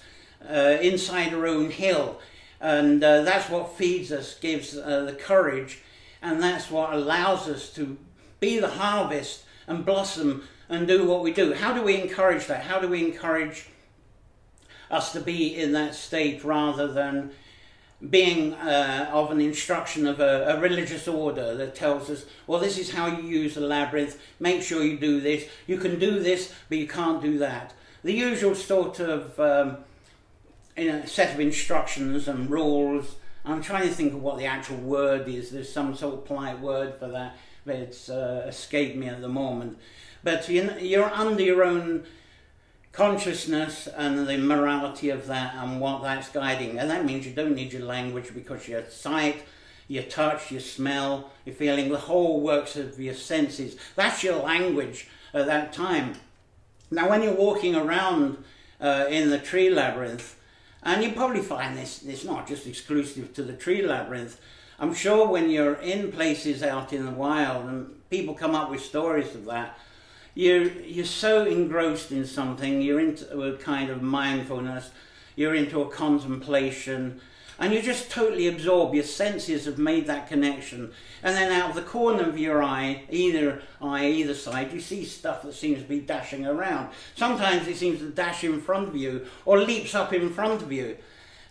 uh, 0.49 0.77
inside 0.81 1.33
our 1.33 1.45
own 1.45 1.69
hill. 1.69 2.17
And 2.61 3.03
uh, 3.03 3.23
that's 3.23 3.49
what 3.49 3.75
feeds 3.75 4.09
us, 4.09 4.39
gives 4.39 4.77
uh, 4.77 5.03
the 5.03 5.13
courage, 5.13 5.81
and 6.21 6.41
that's 6.41 6.71
what 6.71 6.93
allows 6.93 7.49
us 7.49 7.73
to 7.73 7.97
be 8.39 8.57
the 8.57 8.69
harvest 8.69 9.43
and 9.67 9.85
blossom 9.85 10.47
and 10.69 10.87
do 10.87 11.05
what 11.05 11.23
we 11.23 11.33
do. 11.33 11.53
How 11.53 11.73
do 11.73 11.81
we 11.81 11.99
encourage 11.99 12.47
that? 12.47 12.63
How 12.63 12.79
do 12.79 12.87
we 12.87 13.03
encourage 13.03 13.67
us 14.89 15.11
to 15.11 15.19
be 15.19 15.53
in 15.55 15.73
that 15.73 15.93
state 15.93 16.41
rather 16.45 16.87
than 16.87 17.31
being 18.09 18.53
uh, 18.53 19.09
of 19.11 19.31
an 19.31 19.41
instruction 19.41 20.07
of 20.07 20.21
a, 20.21 20.55
a, 20.55 20.59
religious 20.59 21.07
order 21.07 21.53
that 21.55 21.75
tells 21.75 22.09
us, 22.09 22.25
well, 22.47 22.59
this 22.59 22.79
is 22.79 22.91
how 22.91 23.05
you 23.05 23.23
use 23.23 23.55
the 23.55 23.61
labyrinth, 23.61 24.19
make 24.39 24.63
sure 24.63 24.83
you 24.83 24.97
do 24.97 25.19
this, 25.19 25.47
you 25.67 25.77
can 25.77 25.99
do 25.99 26.19
this, 26.19 26.53
but 26.67 26.79
you 26.79 26.87
can't 26.87 27.21
do 27.21 27.37
that. 27.37 27.73
The 28.03 28.13
usual 28.13 28.55
sort 28.55 28.99
of 28.99 29.39
um, 29.39 29.77
you 30.77 30.91
know, 30.91 31.05
set 31.05 31.33
of 31.33 31.39
instructions 31.39 32.27
and 32.27 32.49
rules. 32.49 33.15
I'm 33.43 33.61
trying 33.61 33.87
to 33.87 33.93
think 33.93 34.13
of 34.13 34.21
what 34.21 34.37
the 34.37 34.45
actual 34.45 34.77
word 34.77 35.27
is. 35.27 35.51
There's 35.51 35.71
some 35.71 35.95
sort 35.95 36.13
of 36.15 36.25
polite 36.25 36.59
word 36.59 36.95
for 36.99 37.07
that, 37.07 37.37
but 37.65 37.75
it's 37.75 38.09
uh, 38.09 38.45
escaped 38.47 38.95
me 38.95 39.07
at 39.07 39.21
the 39.21 39.27
moment. 39.27 39.77
But 40.23 40.47
you're 40.49 41.11
under 41.11 41.41
your 41.41 41.63
own 41.63 42.05
consciousness 42.91 43.87
and 43.87 44.27
the 44.27 44.37
morality 44.37 45.09
of 45.09 45.27
that 45.27 45.55
and 45.55 45.79
what 45.79 46.03
that's 46.03 46.29
guiding. 46.29 46.77
And 46.77 46.89
that 46.89 47.05
means 47.05 47.25
you 47.25 47.33
don't 47.33 47.55
need 47.55 47.73
your 47.73 47.85
language 47.85 48.33
because 48.33 48.67
your 48.67 48.85
sight, 48.89 49.43
your 49.87 50.03
touch, 50.03 50.51
your 50.51 50.61
smell, 50.61 51.31
your 51.45 51.55
feeling, 51.55 51.89
the 51.89 51.97
whole 51.97 52.41
works 52.41 52.75
of 52.75 52.99
your 52.99 53.13
senses. 53.13 53.77
That's 53.95 54.23
your 54.23 54.37
language 54.37 55.07
at 55.33 55.47
that 55.47 55.73
time. 55.73 56.15
Now, 56.93 57.09
when 57.09 57.23
you're 57.23 57.33
walking 57.33 57.73
around 57.73 58.43
uh, 58.81 59.05
in 59.09 59.29
the 59.29 59.39
tree 59.39 59.69
labyrinth, 59.69 60.35
and 60.83 61.01
you 61.01 61.13
probably 61.13 61.41
find 61.41 61.77
this, 61.77 62.03
it's 62.03 62.25
not 62.25 62.47
just 62.47 62.67
exclusive 62.67 63.33
to 63.35 63.43
the 63.43 63.53
tree 63.53 63.81
labyrinth. 63.81 64.39
I'm 64.77 64.93
sure 64.93 65.29
when 65.29 65.49
you're 65.49 65.75
in 65.75 66.11
places 66.11 66.61
out 66.63 66.91
in 66.91 67.05
the 67.05 67.11
wild 67.11 67.65
and 67.67 68.09
people 68.09 68.33
come 68.33 68.55
up 68.55 68.69
with 68.69 68.81
stories 68.81 69.33
of 69.35 69.45
that, 69.45 69.77
you're, 70.33 70.63
you're 70.63 71.05
so 71.05 71.45
engrossed 71.45 72.11
in 72.11 72.25
something, 72.25 72.81
you're 72.81 72.99
into 72.99 73.41
a 73.41 73.57
kind 73.57 73.89
of 73.89 74.01
mindfulness, 74.01 74.89
you're 75.35 75.55
into 75.55 75.81
a 75.81 75.89
contemplation, 75.89 77.21
and 77.61 77.71
you 77.75 77.81
just 77.81 78.09
totally 78.09 78.47
absorb. 78.47 78.95
Your 78.95 79.03
senses 79.03 79.65
have 79.65 79.77
made 79.77 80.07
that 80.07 80.27
connection. 80.27 80.91
And 81.21 81.35
then 81.35 81.51
out 81.51 81.69
of 81.69 81.75
the 81.75 81.83
corner 81.83 82.27
of 82.27 82.39
your 82.39 82.63
eye, 82.63 83.03
either 83.11 83.61
eye, 83.79 84.07
either 84.07 84.33
side, 84.33 84.73
you 84.73 84.81
see 84.81 85.05
stuff 85.05 85.43
that 85.43 85.53
seems 85.53 85.83
to 85.83 85.87
be 85.87 85.99
dashing 85.99 86.47
around. 86.47 86.89
Sometimes 87.15 87.67
it 87.67 87.77
seems 87.77 87.99
to 87.99 88.09
dash 88.09 88.43
in 88.43 88.59
front 88.59 88.87
of 88.87 88.95
you 88.95 89.27
or 89.45 89.59
leaps 89.59 89.93
up 89.93 90.11
in 90.11 90.31
front 90.31 90.63
of 90.63 90.71
you. 90.71 90.97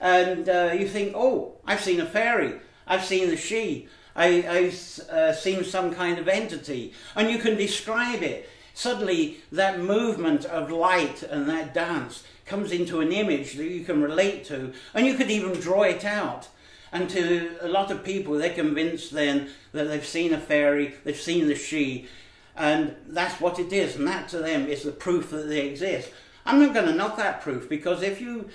And 0.00 0.48
uh, 0.48 0.74
you 0.76 0.88
think, 0.88 1.12
oh, 1.14 1.58
I've 1.64 1.80
seen 1.80 2.00
a 2.00 2.06
fairy. 2.06 2.60
I've 2.88 3.04
seen 3.04 3.28
the 3.28 3.36
Sidhe. 3.36 3.86
I, 4.16 4.26
have 4.26 5.08
uh, 5.10 5.32
seen 5.32 5.62
some 5.62 5.94
kind 5.94 6.18
of 6.18 6.26
entity. 6.26 6.92
And 7.14 7.30
you 7.30 7.38
can 7.38 7.56
describe 7.56 8.24
it 8.24 8.50
suddenly 8.74 9.36
that 9.52 9.78
movement 9.78 10.44
of 10.44 10.72
light 10.72 11.22
and 11.22 11.48
that 11.48 11.72
dance 11.72 12.24
comes 12.50 12.72
into 12.72 13.00
an 13.00 13.12
image 13.12 13.54
that 13.54 13.64
you 13.64 13.84
can 13.84 14.02
relate 14.02 14.44
to, 14.44 14.72
and 14.92 15.06
you 15.06 15.14
could 15.14 15.30
even 15.30 15.52
draw 15.52 15.82
it 15.82 16.04
out. 16.04 16.48
And 16.92 17.08
to 17.10 17.56
a 17.60 17.68
lot 17.68 17.92
of 17.92 18.02
people, 18.04 18.34
they're 18.34 18.52
convinced 18.52 19.12
then 19.12 19.50
that 19.70 19.84
they've 19.84 20.04
seen 20.04 20.34
a 20.34 20.40
fairy, 20.40 20.94
they've 21.04 21.16
seen 21.16 21.46
the 21.46 21.54
she, 21.54 22.08
and 22.56 22.96
that's 23.06 23.40
what 23.40 23.60
it 23.60 23.72
is, 23.72 23.94
and 23.94 24.08
that 24.08 24.28
to 24.30 24.38
them 24.38 24.66
is 24.66 24.82
the 24.82 24.90
proof 24.90 25.30
that 25.30 25.48
they 25.48 25.68
exist. 25.68 26.10
I'm 26.44 26.60
not 26.60 26.74
going 26.74 26.86
to 26.86 26.94
knock 26.94 27.16
that 27.18 27.40
proof 27.40 27.68
because 27.68 28.02
if 28.02 28.20
you 28.20 28.50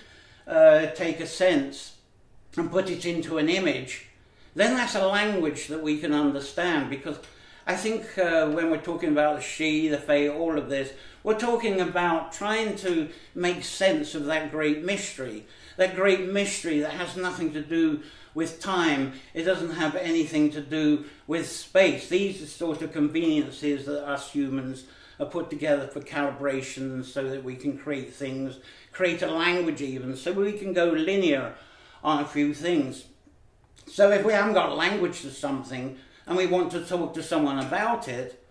uh, 0.46 0.88
take 0.88 1.22
a 1.22 1.25
sense 1.25 1.96
and 2.58 2.70
put 2.70 2.90
it 2.90 3.06
into 3.06 3.38
an 3.38 3.48
image, 3.48 4.08
then 4.56 4.75
that's 4.75 4.96
a 4.96 5.08
language 5.08 5.68
that 5.68 5.82
we 5.82 6.00
can 6.00 6.14
understand 6.14 6.90
because 6.90 7.20
I 7.67 7.75
think 7.75 8.17
uh, 8.19 8.48
when 8.50 8.69
we're 8.69 8.77
talking 8.77 9.10
about 9.10 9.38
the 9.38 9.41
Sidhe, 9.41 9.89
the 9.89 9.98
Fae, 9.98 10.27
all 10.27 10.57
of 10.57 10.69
this, 10.69 10.93
we're 11.24 11.39
talking 11.39 11.81
about 11.81 12.31
trying 12.31 12.75
to 12.77 13.10
make 13.34 13.63
sense 13.63 14.13
of 14.13 14.25
that 14.25 14.51
great 14.51 14.84
mystery. 14.84 15.45
That 15.77 15.95
great 15.95 16.29
mystery 16.29 16.79
that 16.81 16.91
has 16.91 17.17
nothing 17.17 17.53
to 17.53 17.62
do 17.62 18.01
with 18.36 18.62
time. 18.62 19.13
It 19.34 19.43
doesn't 19.43 19.72
have 19.72 19.95
anything 19.95 20.51
to 20.51 20.62
do 20.62 21.05
with 21.25 21.50
space. 21.50 22.07
These 22.07 22.43
are 22.43 22.48
sort 22.48 22.84
of 22.84 22.93
conveniences 22.93 23.88
that 23.88 24.07
us 24.07 24.31
humans 24.31 24.86
are 25.19 25.25
put 25.25 25.50
together 25.50 25.88
for 25.88 26.01
calibration 26.01 27.03
so 27.03 27.27
that 27.29 27.43
we 27.43 27.55
can 27.55 27.77
create 27.77 28.13
things, 28.13 28.60
create 28.91 29.24
a 29.24 29.31
language 29.31 29.81
even, 29.81 30.15
so 30.15 30.31
we 30.34 30.51
can 30.51 30.74
go 30.74 30.86
linear 30.86 31.55
on 32.03 32.24
a 32.24 32.27
few 32.27 32.53
things. 32.53 33.05
So 33.88 34.12
if 34.12 34.24
we 34.24 34.34
haven't 34.34 34.53
got 34.53 34.75
language 34.75 35.22
to 35.22 35.31
something, 35.31 35.98
and 36.27 36.38
we 36.38 36.48
want 36.48 36.72
to 36.72 36.82
talk 36.82 37.13
to 37.13 37.24
someone 37.24 37.60
about 37.60 38.08
it, 38.08 38.44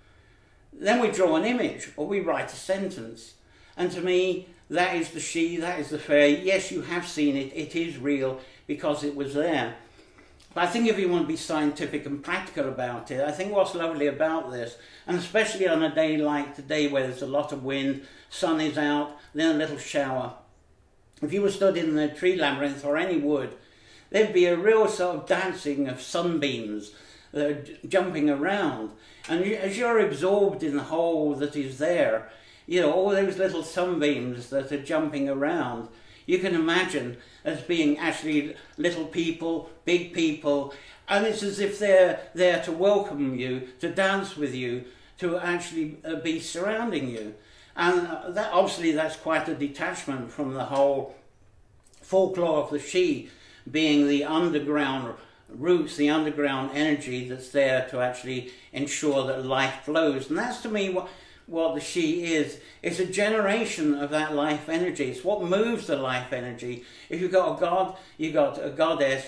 then 0.73 1.01
we 1.01 1.11
draw 1.11 1.37
an 1.37 1.45
image 1.45 1.91
or 1.97 2.07
we 2.07 2.21
write 2.21 2.53
a 2.53 2.57
sentence. 2.57 3.35
And 3.77 3.91
to 3.93 4.01
me, 4.01 4.49
that 4.71 4.97
is 4.97 5.11
the 5.11 5.21
she, 5.21 5.57
that 5.59 5.79
is 5.79 5.91
the 5.91 5.99
Fae. 5.99 6.27
Yes, 6.27 6.71
you 6.71 6.83
have 6.83 7.07
seen 7.07 7.37
it, 7.37 7.53
it 7.55 7.77
is 7.77 7.99
real 7.99 8.41
because 8.67 9.05
it 9.05 9.15
was 9.15 9.35
there. 9.35 9.77
But 10.55 10.65
I 10.65 10.67
think 10.69 10.87
if 10.87 10.99
you 10.99 11.09
want 11.09 11.25
to 11.25 11.29
be 11.29 11.37
scientific 11.37 12.07
and 12.07 12.23
practical 12.23 12.69
about 12.69 13.11
it, 13.11 13.21
I 13.21 13.33
think 13.33 13.53
what's 13.53 13.75
lovely 13.75 14.07
about 14.07 14.53
this, 14.53 14.77
and 15.07 15.19
especially 15.19 15.67
on 15.67 15.83
a 15.83 15.93
day 15.93 16.17
like 16.17 16.55
today 16.55 16.87
where 16.87 17.03
there's 17.03 17.23
a 17.23 17.27
lot 17.27 17.53
of 17.53 17.65
wind, 17.65 18.07
sun 18.31 18.61
is 18.61 18.79
out, 18.79 19.17
then 19.35 19.57
a 19.57 19.59
little 19.59 19.79
shower. 19.79 20.35
If 21.21 21.33
you 21.33 21.43
were 21.43 21.51
stood 21.51 21.77
in 21.77 21.97
the 21.97 22.09
tree 22.09 22.37
labyrinth 22.37 22.85
or 22.85 22.97
any 22.97 23.17
wood, 23.19 23.55
there'd 24.11 24.33
be 24.33 24.47
a 24.47 24.57
real 24.57 24.87
sort 24.87 25.17
of 25.17 25.27
dancing 25.27 25.89
of 25.89 26.01
sunbeams 26.01 26.93
uh, 27.35 27.55
jumping 27.89 28.31
around. 28.31 28.91
And 29.29 29.45
as 29.45 29.77
you're 29.79 30.01
absorbed 30.01 30.63
in 30.63 30.77
the 30.77 30.85
whole 30.85 31.35
that 31.37 31.57
is 31.57 31.79
there, 31.79 32.31
you 32.67 32.81
know, 32.81 32.93
all 32.93 33.11
those 33.11 33.39
little 33.39 33.63
sunbeams 33.63 34.51
that 34.51 34.73
are 34.73 34.83
jumping 34.83 35.29
around, 35.29 35.89
you 36.27 36.39
can 36.39 36.55
imagine 36.55 37.19
as 37.45 37.61
being 37.61 37.99
actually 37.99 38.57
little 38.79 39.05
people, 39.05 39.71
big 39.85 40.13
people, 40.13 40.75
and 41.09 41.27
it's 41.27 41.43
as 41.43 41.61
if 41.61 41.79
they're 41.79 42.21
there 42.35 42.63
to 42.63 42.73
welcome 42.73 43.39
you, 43.39 43.69
to 43.81 43.91
dance 43.91 44.37
with 44.37 44.55
you, 44.55 44.85
to 45.19 45.39
actually 45.39 45.99
uh, 46.05 46.17
be 46.17 46.41
surrounding 46.41 47.11
you. 47.11 47.35
And 47.77 48.07
uh, 48.07 48.31
that 48.31 48.53
obviously 48.53 48.93
that's 48.93 49.17
quite 49.17 49.49
a 49.49 49.55
detachment 49.55 50.31
from 50.31 50.55
the 50.55 50.65
whole 50.65 51.15
folklore 52.01 52.63
of 52.63 52.71
the 52.71 52.79
Sidhe 52.79 53.29
being 53.71 54.07
the 54.07 54.25
underground 54.25 55.15
roots, 55.49 55.97
the 55.97 56.11
underground 56.11 56.71
energy 56.75 57.29
that's 57.29 57.51
there 57.51 57.87
to 57.91 58.01
actually 58.01 58.51
ensure 58.73 59.27
that 59.27 59.45
life 59.45 59.83
flows. 59.85 60.29
And 60.29 60.39
that's 60.39 60.63
to 60.63 60.69
me 60.69 60.91
what, 60.91 61.09
what 61.47 61.75
the 61.75 61.81
she 61.81 62.35
is. 62.35 62.59
It's 62.83 62.99
a 62.99 63.07
generation 63.07 63.95
of 63.95 64.11
that 64.11 64.35
life 64.35 64.69
energy. 64.69 65.11
It's 65.11 65.25
what 65.25 65.43
moves 65.43 65.87
the 65.87 65.97
life 65.97 66.33
energy. 66.33 66.85
If 67.09 67.21
you've 67.21 67.33
got 67.33 67.57
a 67.57 67.61
god, 67.61 67.97
you've 68.19 68.35
got 68.35 68.65
a 68.65 68.71
goddess. 68.71 69.27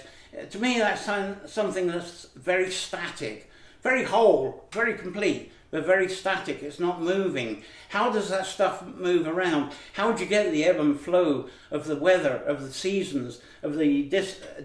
To 0.51 0.59
me, 0.59 0.79
that's 0.79 1.05
something 1.53 1.87
that's 1.87 2.27
very 2.35 2.71
static, 2.71 3.51
very 3.83 4.05
whole, 4.05 4.65
very 4.73 4.95
complete, 4.95 5.53
but 5.71 5.87
very 5.87 6.09
static. 6.09 6.63
It's 6.63 6.81
not 6.81 7.03
moving. 7.03 7.63
How 7.89 8.11
does 8.11 8.29
that 8.31 8.47
stuff 8.47 8.85
move 8.85 9.27
around? 9.27 9.73
How 9.95 10.13
do 10.13 10.23
you 10.23 10.29
get 10.29 10.53
the 10.53 10.65
ebb 10.65 10.79
and 10.79 10.99
flow 10.99 11.49
of 11.71 11.87
the 11.87 11.97
weather, 11.97 12.37
of 12.47 12.63
the 12.63 12.73
seasons, 12.73 13.41
of 13.63 13.77
the 13.77 14.03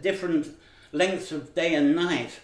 different 0.01 0.47
lengths 0.91 1.31
of 1.31 1.55
day 1.55 1.73
and 1.73 1.95
night, 1.95 2.39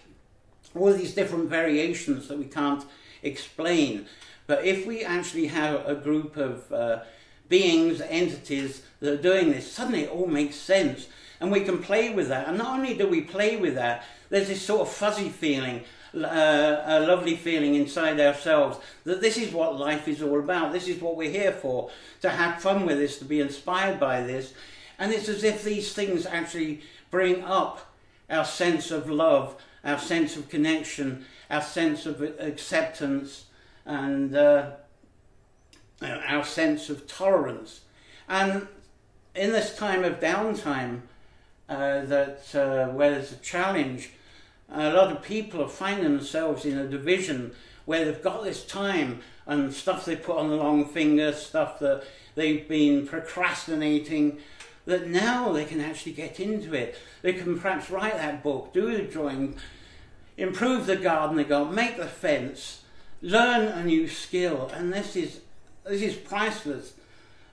all 0.74 0.92
these 0.92 1.14
different 1.14 1.48
variations 1.48 2.28
that 2.28 2.38
we 2.38 2.44
can't 2.44 2.84
explain. 3.22 4.06
But 4.46 4.64
if 4.64 4.86
we 4.86 5.04
actually 5.04 5.46
have 5.48 5.86
a 5.86 5.94
group 5.94 6.36
of 6.36 6.70
uh, 6.72 7.00
beings, 7.48 8.00
entities 8.00 8.82
that 9.00 9.12
are 9.12 9.22
doing 9.22 9.50
this, 9.50 9.70
suddenly 9.70 10.02
it 10.02 10.10
all 10.10 10.26
makes 10.26 10.56
sense. 10.56 11.08
And 11.40 11.52
we 11.52 11.60
can 11.60 11.82
play 11.82 12.12
with 12.12 12.28
that. 12.28 12.48
And 12.48 12.58
not 12.58 12.78
only 12.78 12.94
do 12.94 13.06
we 13.06 13.20
play 13.20 13.56
with 13.56 13.74
that, 13.74 14.04
there's 14.28 14.48
this 14.48 14.62
sort 14.62 14.82
of 14.82 14.92
fuzzy 14.92 15.28
feeling, 15.28 15.84
uh, 16.14 16.82
a 16.84 17.00
lovely 17.00 17.36
feeling 17.36 17.74
inside 17.74 18.18
ourselves 18.20 18.78
that 19.04 19.20
this 19.20 19.36
is 19.36 19.52
what 19.52 19.78
life 19.78 20.08
is 20.08 20.22
all 20.22 20.38
about. 20.38 20.72
This 20.72 20.88
is 20.88 21.00
what 21.00 21.16
we're 21.16 21.30
here 21.30 21.52
for, 21.52 21.90
to 22.22 22.30
have 22.30 22.60
fun 22.60 22.86
with 22.86 22.98
this, 22.98 23.18
to 23.18 23.24
be 23.24 23.40
inspired 23.40 24.00
by 24.00 24.22
this. 24.22 24.52
And 24.98 25.12
it's 25.12 25.28
as 25.28 25.44
if 25.44 25.62
these 25.62 25.92
things 25.92 26.26
actually 26.26 26.82
bring 27.10 27.42
up 27.44 27.87
our 28.30 28.44
sense 28.44 28.90
of 28.90 29.08
love, 29.08 29.56
our 29.84 29.98
sense 29.98 30.36
of 30.36 30.48
connection, 30.48 31.24
our 31.50 31.62
sense 31.62 32.06
of 32.06 32.22
acceptance, 32.38 33.46
and 33.84 34.36
uh, 34.36 34.70
our 36.02 36.44
sense 36.44 36.90
of 36.90 37.06
tolerance. 37.06 37.80
And 38.28 38.68
in 39.34 39.52
this 39.52 39.76
time 39.76 40.04
of 40.04 40.20
downtime, 40.20 41.02
uh, 41.68 42.04
that 42.06 42.54
uh, 42.54 42.92
where 42.92 43.12
there's 43.12 43.32
a 43.32 43.36
challenge, 43.36 44.10
a 44.70 44.92
lot 44.92 45.10
of 45.10 45.22
people 45.22 45.62
are 45.62 45.68
finding 45.68 46.04
themselves 46.04 46.64
in 46.64 46.78
a 46.78 46.86
division 46.86 47.52
where 47.86 48.04
they've 48.04 48.22
got 48.22 48.44
this 48.44 48.64
time 48.66 49.20
and 49.46 49.72
stuff 49.72 50.04
they 50.04 50.16
put 50.16 50.36
on 50.36 50.50
the 50.50 50.56
long 50.56 50.84
finger, 50.86 51.32
stuff 51.32 51.78
that 51.78 52.04
they've 52.34 52.68
been 52.68 53.06
procrastinating, 53.06 54.38
that 54.88 55.06
now 55.06 55.52
they 55.52 55.66
can 55.66 55.82
actually 55.82 56.12
get 56.12 56.40
into 56.40 56.72
it. 56.72 56.96
They 57.20 57.34
can 57.34 57.60
perhaps 57.60 57.90
write 57.90 58.14
that 58.14 58.42
book, 58.42 58.72
do 58.72 58.90
the 58.96 59.02
drawing, 59.02 59.56
improve 60.38 60.86
the 60.86 60.96
garden 60.96 61.36
they 61.36 61.44
got, 61.44 61.74
make 61.74 61.98
the 61.98 62.06
fence, 62.06 62.84
learn 63.20 63.68
a 63.68 63.84
new 63.84 64.08
skill, 64.08 64.70
and 64.74 64.90
this 64.90 65.14
is 65.14 65.40
this 65.84 66.00
is 66.00 66.14
priceless. 66.14 66.94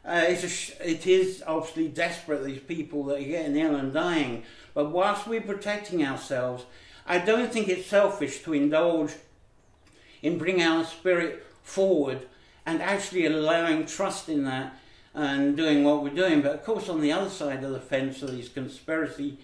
Uh, 0.06 0.24
it's 0.28 0.44
a, 0.44 0.90
it 0.90 1.06
is 1.08 1.44
obviously 1.46 1.90
desperate, 1.90 2.46
these 2.46 2.62
people 2.62 3.04
that 3.06 3.20
are 3.20 3.24
getting 3.24 3.58
ill 3.58 3.76
and 3.76 3.92
dying, 3.92 4.44
but 4.74 4.92
whilst 4.92 5.28
we're 5.28 5.42
protecting 5.42 6.06
ourselves, 6.06 6.64
I 7.06 7.18
don't 7.18 7.52
think 7.52 7.68
it's 7.68 7.88
selfish 7.88 8.44
to 8.44 8.54
indulge 8.54 9.12
in 10.22 10.38
bringing 10.38 10.66
our 10.66 10.86
spirit 10.86 11.46
forward 11.64 12.28
and 12.66 12.82
actually 12.82 13.26
allowing 13.26 13.86
trust 13.88 14.30
in 14.30 14.46
that 14.46 14.78
and 15.16 15.56
doing 15.56 15.84
what 15.84 16.04
we're 16.04 16.10
doing. 16.10 16.42
But 16.42 16.56
of 16.56 16.64
course, 16.64 16.90
on 16.90 17.02
the 17.02 17.12
other 17.12 17.30
side 17.30 17.64
of 17.64 17.72
the 17.72 17.80
fence 17.80 18.22
are 18.22 18.28
these 18.28 18.50
conspiracy 18.50 19.40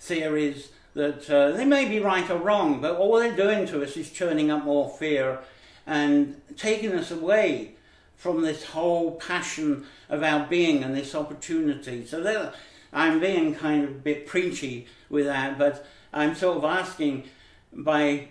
theories 0.00 0.70
that 0.94 1.28
uh, 1.28 1.50
they 1.52 1.64
may 1.64 1.88
be 1.88 2.00
right 2.00 2.28
or 2.30 2.38
wrong, 2.38 2.80
but 2.80 2.96
all 2.96 3.18
they're 3.18 3.36
doing 3.36 3.66
to 3.66 3.82
us 3.82 3.96
is 3.96 4.10
churning 4.10 4.50
up 4.50 4.64
more 4.64 4.88
fear 4.88 5.40
and 5.86 6.40
taking 6.56 6.92
us 6.92 7.10
away 7.10 7.74
from 8.16 8.42
this 8.42 8.64
whole 8.64 9.12
passion 9.12 9.86
of 10.08 10.22
our 10.22 10.46
being 10.46 10.82
and 10.82 10.94
this 10.94 11.14
opportunity. 11.14 12.04
So 12.06 12.52
I'm 12.92 13.20
being 13.20 13.54
kind 13.54 13.84
of 13.84 13.90
a 13.90 13.94
bit 13.94 14.26
preachy 14.26 14.86
with 15.08 15.26
that, 15.26 15.58
but 15.58 15.86
I'm 16.12 16.34
sort 16.34 16.58
of 16.58 16.64
asking 16.64 17.24
by 17.72 18.28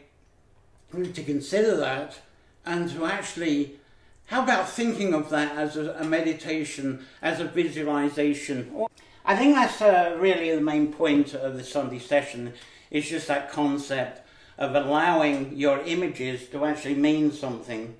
to 0.91 1.23
consider 1.23 1.75
that 1.77 2.19
and 2.65 2.89
to 2.91 3.05
actually 3.05 3.79
how 4.27 4.43
about 4.43 4.69
thinking 4.69 5.13
of 5.13 5.29
that 5.29 5.55
as 5.57 5.77
a, 5.77 6.03
meditation, 6.03 7.05
as 7.21 7.39
a 7.39 7.45
visualization? 7.45 8.85
I 9.25 9.35
think 9.37 9.55
that's 9.55 9.81
uh, 9.81 10.17
really 10.19 10.53
the 10.53 10.61
main 10.61 10.91
point 10.91 11.33
of 11.33 11.55
the 11.55 11.63
Sunday 11.63 11.99
session. 11.99 12.53
It's 12.91 13.07
just 13.07 13.27
that 13.27 13.51
concept 13.51 14.27
of 14.57 14.75
allowing 14.75 15.55
your 15.55 15.79
images 15.79 16.49
to 16.49 16.65
actually 16.65 16.95
mean 16.95 17.31
something. 17.31 17.95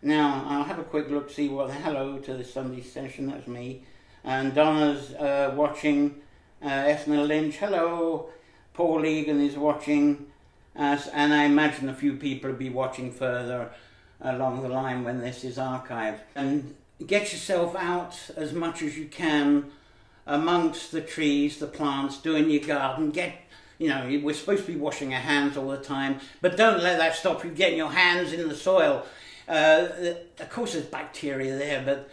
Now, 0.00 0.44
I'll 0.48 0.64
have 0.64 0.78
a 0.78 0.84
quick 0.84 1.10
look, 1.10 1.30
see 1.30 1.48
what, 1.48 1.70
hello 1.70 2.18
to 2.20 2.34
the 2.34 2.44
Sunday 2.44 2.82
session, 2.82 3.26
that's 3.26 3.46
me. 3.46 3.82
And 4.24 4.54
Donna's 4.54 5.12
uh, 5.12 5.52
watching, 5.54 6.22
uh, 6.62 6.68
Ethna 6.68 7.22
Lynch, 7.22 7.56
hello. 7.56 8.30
Paul 8.72 9.04
Egan 9.04 9.40
is 9.40 9.56
watching, 9.56 10.26
us, 10.74 11.08
and 11.08 11.34
I 11.34 11.44
imagine 11.44 11.88
a 11.88 11.94
few 11.94 12.16
people 12.16 12.50
will 12.50 12.58
be 12.58 12.70
watching 12.70 13.12
further 13.12 13.70
along 14.20 14.62
the 14.62 14.68
line 14.68 15.04
when 15.04 15.20
this 15.20 15.44
is 15.44 15.58
archived. 15.58 16.18
And 16.34 16.74
get 17.06 17.32
yourself 17.32 17.76
out 17.76 18.18
as 18.36 18.52
much 18.52 18.82
as 18.82 18.96
you 18.96 19.06
can 19.06 19.70
amongst 20.26 20.92
the 20.92 21.00
trees, 21.00 21.58
the 21.58 21.66
plants, 21.66 22.18
doing 22.18 22.50
your 22.50 22.64
garden. 22.64 23.10
Get, 23.10 23.34
you 23.78 23.88
know, 23.88 24.20
we're 24.22 24.34
supposed 24.34 24.66
to 24.66 24.72
be 24.72 24.78
washing 24.78 25.14
our 25.14 25.20
hands 25.20 25.56
all 25.56 25.68
the 25.68 25.76
time, 25.78 26.20
but 26.40 26.56
don't 26.56 26.82
let 26.82 26.98
that 26.98 27.14
stop 27.14 27.44
you 27.44 27.50
getting 27.50 27.78
your 27.78 27.92
hands 27.92 28.32
in 28.32 28.48
the 28.48 28.56
soil. 28.56 29.04
Uh, 29.48 29.88
of 30.40 30.50
course, 30.50 30.72
there's 30.72 30.86
bacteria 30.86 31.56
there, 31.56 31.82
but 31.84 32.10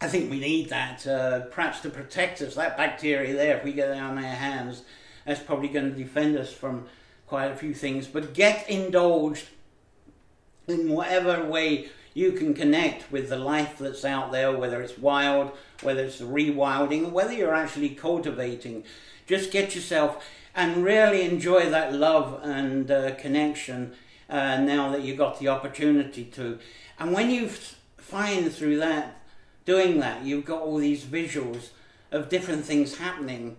I 0.00 0.08
think 0.08 0.30
we 0.30 0.38
need 0.38 0.68
that, 0.68 1.06
uh, 1.06 1.40
perhaps 1.46 1.80
to 1.80 1.90
protect 1.90 2.42
us. 2.42 2.54
That 2.54 2.76
bacteria 2.76 3.34
there, 3.34 3.56
if 3.56 3.64
we 3.64 3.72
get 3.72 3.90
it 3.90 3.98
on 3.98 4.18
our 4.18 4.24
hands, 4.24 4.82
that's 5.24 5.40
probably 5.40 5.68
going 5.68 5.90
to 5.90 5.96
defend 5.96 6.36
us 6.36 6.52
from 6.52 6.86
quite 7.26 7.50
a 7.50 7.56
few 7.56 7.74
things. 7.74 8.06
But 8.06 8.34
get 8.34 8.68
indulged 8.70 9.46
in 10.68 10.90
whatever 10.90 11.44
way 11.44 11.88
you 12.14 12.32
can 12.32 12.54
connect 12.54 13.12
with 13.12 13.28
the 13.28 13.36
life 13.36 13.76
that's 13.78 14.04
out 14.04 14.32
there, 14.32 14.56
whether 14.56 14.80
it's 14.80 14.98
wild, 14.98 15.52
whether 15.82 16.02
it's 16.02 16.20
rewilding, 16.20 17.12
whether 17.12 17.32
you're 17.32 17.54
actually 17.54 17.90
cultivating. 17.90 18.84
Just 19.26 19.50
get 19.50 19.74
yourself 19.74 20.24
and 20.54 20.82
really 20.82 21.22
enjoy 21.22 21.68
that 21.68 21.92
love 21.92 22.40
and 22.42 22.90
uh, 22.90 23.14
connection 23.16 23.92
uh, 24.30 24.56
now 24.58 24.90
that 24.90 25.02
you've 25.02 25.18
got 25.18 25.38
the 25.38 25.48
opportunity 25.48 26.24
to. 26.24 26.58
And 26.98 27.12
when 27.12 27.30
you 27.30 27.48
find 27.98 28.50
through 28.50 28.78
that, 28.78 29.20
doing 29.66 30.00
that, 30.00 30.24
you've 30.24 30.46
got 30.46 30.62
all 30.62 30.78
these 30.78 31.04
visuals 31.04 31.68
of 32.10 32.28
different 32.28 32.64
things 32.64 32.96
happening, 32.96 33.56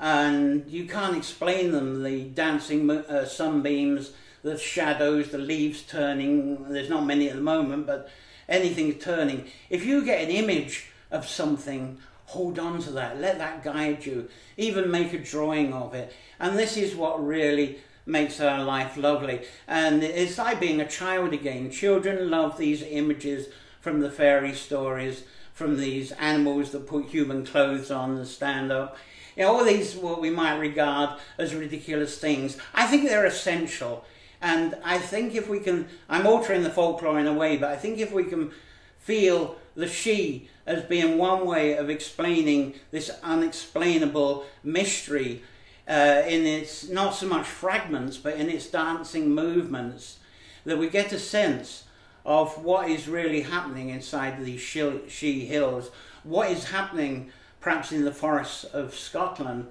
and 0.00 0.68
you 0.68 0.86
can't 0.86 1.16
explain 1.16 1.70
them 1.70 2.02
the 2.02 2.24
dancing 2.24 2.90
uh, 2.90 3.24
sunbeams, 3.24 4.12
the 4.42 4.58
shadows, 4.58 5.30
the 5.30 5.38
leaves 5.38 5.82
turning. 5.82 6.72
There's 6.72 6.90
not 6.90 7.06
many 7.06 7.28
at 7.28 7.36
the 7.36 7.42
moment, 7.42 7.86
but 7.86 8.08
anything's 8.48 9.02
turning. 9.02 9.46
If 9.70 9.84
you 9.84 10.04
get 10.04 10.22
an 10.24 10.30
image 10.30 10.86
of 11.10 11.26
something, 11.26 11.98
hold 12.26 12.58
on 12.58 12.80
to 12.82 12.90
that. 12.92 13.20
Let 13.20 13.38
that 13.38 13.62
guide 13.62 14.04
you. 14.06 14.28
Even 14.56 14.90
make 14.90 15.12
a 15.12 15.18
drawing 15.18 15.72
of 15.72 15.94
it. 15.94 16.12
And 16.38 16.58
this 16.58 16.76
is 16.76 16.94
what 16.94 17.24
really 17.24 17.78
makes 18.04 18.40
our 18.40 18.62
life 18.62 18.96
lovely. 18.96 19.42
And 19.66 20.02
it's 20.02 20.38
like 20.38 20.60
being 20.60 20.80
a 20.80 20.88
child 20.88 21.32
again. 21.32 21.70
Children 21.70 22.30
love 22.30 22.56
these 22.56 22.82
images 22.82 23.48
from 23.80 24.00
the 24.00 24.10
fairy 24.10 24.54
stories, 24.54 25.24
from 25.52 25.76
these 25.76 26.12
animals 26.12 26.70
that 26.70 26.86
put 26.86 27.06
human 27.06 27.44
clothes 27.44 27.90
on 27.90 28.16
and 28.16 28.26
stand 28.26 28.70
up. 28.70 28.96
You 29.36 29.42
know, 29.42 29.54
all 29.56 29.64
these 29.64 29.94
what 29.94 30.20
we 30.20 30.30
might 30.30 30.58
regard 30.58 31.18
as 31.36 31.54
ridiculous 31.54 32.18
things. 32.18 32.56
I 32.74 32.86
think 32.86 33.04
they're 33.04 33.26
essential. 33.26 34.04
And 34.40 34.76
I 34.84 34.98
think 34.98 35.34
if 35.34 35.48
we 35.48 35.60
can, 35.60 35.88
I'm 36.08 36.26
altering 36.26 36.62
the 36.62 36.70
folklore 36.70 37.18
in 37.18 37.26
a 37.26 37.32
way, 37.32 37.56
but 37.56 37.70
I 37.70 37.76
think 37.76 37.98
if 37.98 38.12
we 38.12 38.24
can 38.24 38.52
feel 38.98 39.56
the 39.74 39.86
she 39.86 40.48
as 40.66 40.82
being 40.82 41.16
one 41.16 41.46
way 41.46 41.76
of 41.76 41.88
explaining 41.88 42.74
this 42.90 43.10
unexplainable 43.22 44.44
mystery 44.64 45.42
uh, 45.88 46.22
in 46.26 46.44
its 46.44 46.88
not 46.88 47.14
so 47.14 47.28
much 47.28 47.46
fragments 47.46 48.16
but 48.16 48.34
in 48.34 48.50
its 48.50 48.66
dancing 48.66 49.30
movements, 49.30 50.18
that 50.64 50.78
we 50.78 50.88
get 50.88 51.12
a 51.12 51.18
sense 51.18 51.84
of 52.24 52.64
what 52.64 52.90
is 52.90 53.06
really 53.06 53.42
happening 53.42 53.90
inside 53.90 54.44
these 54.44 54.60
she 54.60 55.46
hills, 55.46 55.90
what 56.24 56.50
is 56.50 56.64
happening 56.64 57.30
perhaps 57.60 57.92
in 57.92 58.04
the 58.04 58.12
forests 58.12 58.64
of 58.64 58.94
Scotland. 58.94 59.68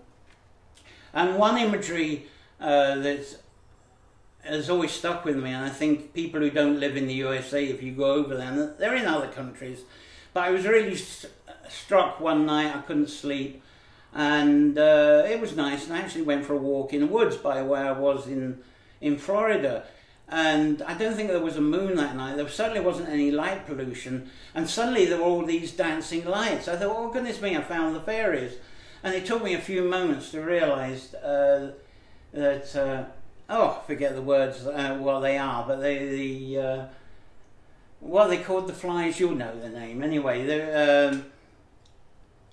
And 1.13 1.37
one 1.37 1.57
imagery 1.57 2.27
uh, 2.59 2.95
that 2.95 3.37
has 4.45 4.69
always 4.69 4.91
stuck 4.91 5.25
with 5.25 5.37
me, 5.37 5.51
and 5.51 5.65
I 5.65 5.69
think 5.69 6.13
people 6.13 6.39
who 6.39 6.49
don't 6.49 6.79
live 6.79 6.95
in 6.95 7.07
the 7.07 7.13
USA, 7.13 7.65
if 7.65 7.81
you 7.81 7.93
go 7.93 8.13
over 8.13 8.35
there, 8.35 8.75
they're 8.77 8.95
in 8.95 9.05
other 9.05 9.27
countries, 9.27 9.81
but 10.33 10.43
I 10.43 10.51
was 10.51 10.65
really 10.65 10.95
st 10.95 11.31
struck 11.67 12.19
one 12.19 12.45
night, 12.45 12.75
I 12.75 12.81
couldn't 12.81 13.09
sleep, 13.09 13.63
and 14.13 14.77
uh, 14.77 15.23
it 15.27 15.39
was 15.41 15.55
nice, 15.55 15.85
and 15.85 15.93
I 15.93 15.99
actually 15.99 16.21
went 16.21 16.45
for 16.45 16.53
a 16.53 16.57
walk 16.57 16.93
in 16.93 17.01
the 17.01 17.07
woods 17.07 17.37
by 17.37 17.61
where 17.63 17.87
I 17.87 17.91
was 17.91 18.27
in, 18.27 18.59
in 19.01 19.17
Florida, 19.17 19.83
and 20.29 20.81
I 20.83 20.93
don't 20.95 21.15
think 21.15 21.29
there 21.29 21.39
was 21.39 21.57
a 21.57 21.61
moon 21.61 21.95
that 21.95 22.15
night, 22.15 22.37
there 22.37 22.47
certainly 22.49 22.81
wasn't 22.81 23.09
any 23.09 23.31
light 23.31 23.65
pollution, 23.65 24.29
and 24.53 24.69
suddenly 24.69 25.05
there 25.05 25.17
were 25.17 25.25
all 25.25 25.45
these 25.45 25.71
dancing 25.71 26.25
lights. 26.25 26.67
I 26.67 26.75
thought, 26.75 26.95
oh 26.95 27.11
goodness 27.11 27.41
me, 27.41 27.55
I 27.55 27.61
found 27.61 27.95
the 27.95 28.01
fairies. 28.01 28.53
And 29.03 29.13
it 29.13 29.25
took 29.27 29.43
me 29.43 29.53
a 29.53 29.59
few 29.59 29.83
moments 29.83 30.31
to 30.31 30.41
realise 30.41 31.13
uh, 31.13 31.73
that 32.33 32.75
uh, 32.75 33.03
oh, 33.49 33.79
I 33.81 33.87
forget 33.87 34.15
the 34.15 34.21
words, 34.21 34.65
uh, 34.65 34.97
what 34.99 35.21
they 35.21 35.37
are, 35.37 35.65
but 35.65 35.81
they, 35.81 36.09
the, 36.09 36.59
uh, 36.59 36.85
what 37.99 38.27
they 38.27 38.37
called 38.37 38.67
the 38.67 38.73
flies, 38.73 39.19
you'll 39.19 39.35
know 39.35 39.59
the 39.59 39.69
name. 39.69 40.03
Anyway, 40.03 40.45
they, 40.45 40.61
um, 40.73 41.25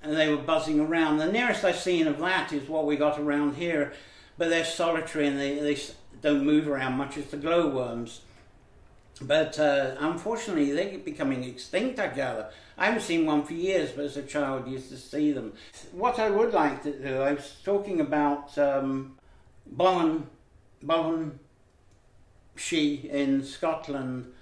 and 0.02 0.16
they 0.16 0.28
were 0.28 0.42
buzzing 0.42 0.80
around. 0.80 1.18
The 1.18 1.30
nearest 1.30 1.64
I've 1.64 1.78
seen 1.78 2.06
of 2.06 2.18
that 2.18 2.52
is 2.52 2.68
what 2.68 2.86
we 2.86 2.96
got 2.96 3.18
around 3.18 3.56
here, 3.56 3.92
but 4.36 4.50
they're 4.50 4.64
solitary 4.64 5.26
and 5.26 5.38
they, 5.38 5.58
they 5.60 5.78
don't 6.20 6.44
move 6.44 6.68
around 6.68 6.94
much. 6.94 7.16
It's 7.16 7.30
the 7.30 7.36
glowworms. 7.36 8.22
But 9.20 9.58
uh, 9.60 9.94
unfortunately, 10.00 10.72
they're 10.72 10.98
becoming 10.98 11.44
extinct, 11.44 12.00
I 12.00 12.08
gather. 12.08 12.50
I 12.76 12.86
haven't 12.86 13.02
seen 13.02 13.26
one 13.26 13.44
for 13.44 13.52
years, 13.52 13.92
but 13.92 14.06
as 14.06 14.16
a 14.16 14.22
child, 14.22 14.66
used 14.66 14.88
to 14.88 14.96
see 14.96 15.32
them. 15.32 15.52
What 15.92 16.18
I 16.18 16.30
would 16.30 16.52
like 16.52 16.82
to 16.82 16.92
do, 16.92 17.20
I 17.20 17.34
was 17.34 17.56
talking 17.62 18.00
about 18.00 18.56
um, 18.58 19.18
Baobhan 19.76 20.24
Baobhan 20.84 21.38
she 22.56 23.08
in 23.10 23.44
Scotland, 23.44 24.32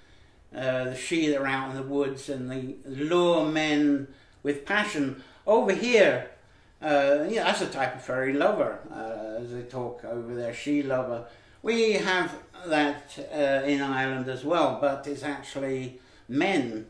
uh, 0.55 0.85
the 0.85 0.91
Sidhe 0.91 1.31
that 1.31 1.41
are 1.41 1.47
out 1.47 1.71
in 1.71 1.77
the 1.77 1.83
woods 1.83 2.29
and 2.29 2.51
the 2.51 2.75
lure 2.85 3.45
men 3.45 4.07
with 4.43 4.65
passion. 4.65 5.23
Over 5.47 5.73
here, 5.73 6.31
uh, 6.81 7.25
yeah, 7.29 7.45
that's 7.45 7.61
a 7.61 7.67
type 7.67 7.95
of 7.95 8.03
fairy 8.03 8.33
lover, 8.33 8.79
uh, 8.91 9.41
as 9.41 9.51
they 9.51 9.63
talk 9.63 10.03
over 10.03 10.35
there, 10.35 10.53
she 10.53 10.83
lover. 10.83 11.25
We 11.63 11.93
have 11.93 12.33
that 12.67 13.17
uh, 13.33 13.65
in 13.65 13.81
Ireland 13.81 14.27
as 14.27 14.43
well, 14.43 14.77
but 14.81 15.07
it's 15.07 15.23
actually 15.23 15.99
men 16.27 16.87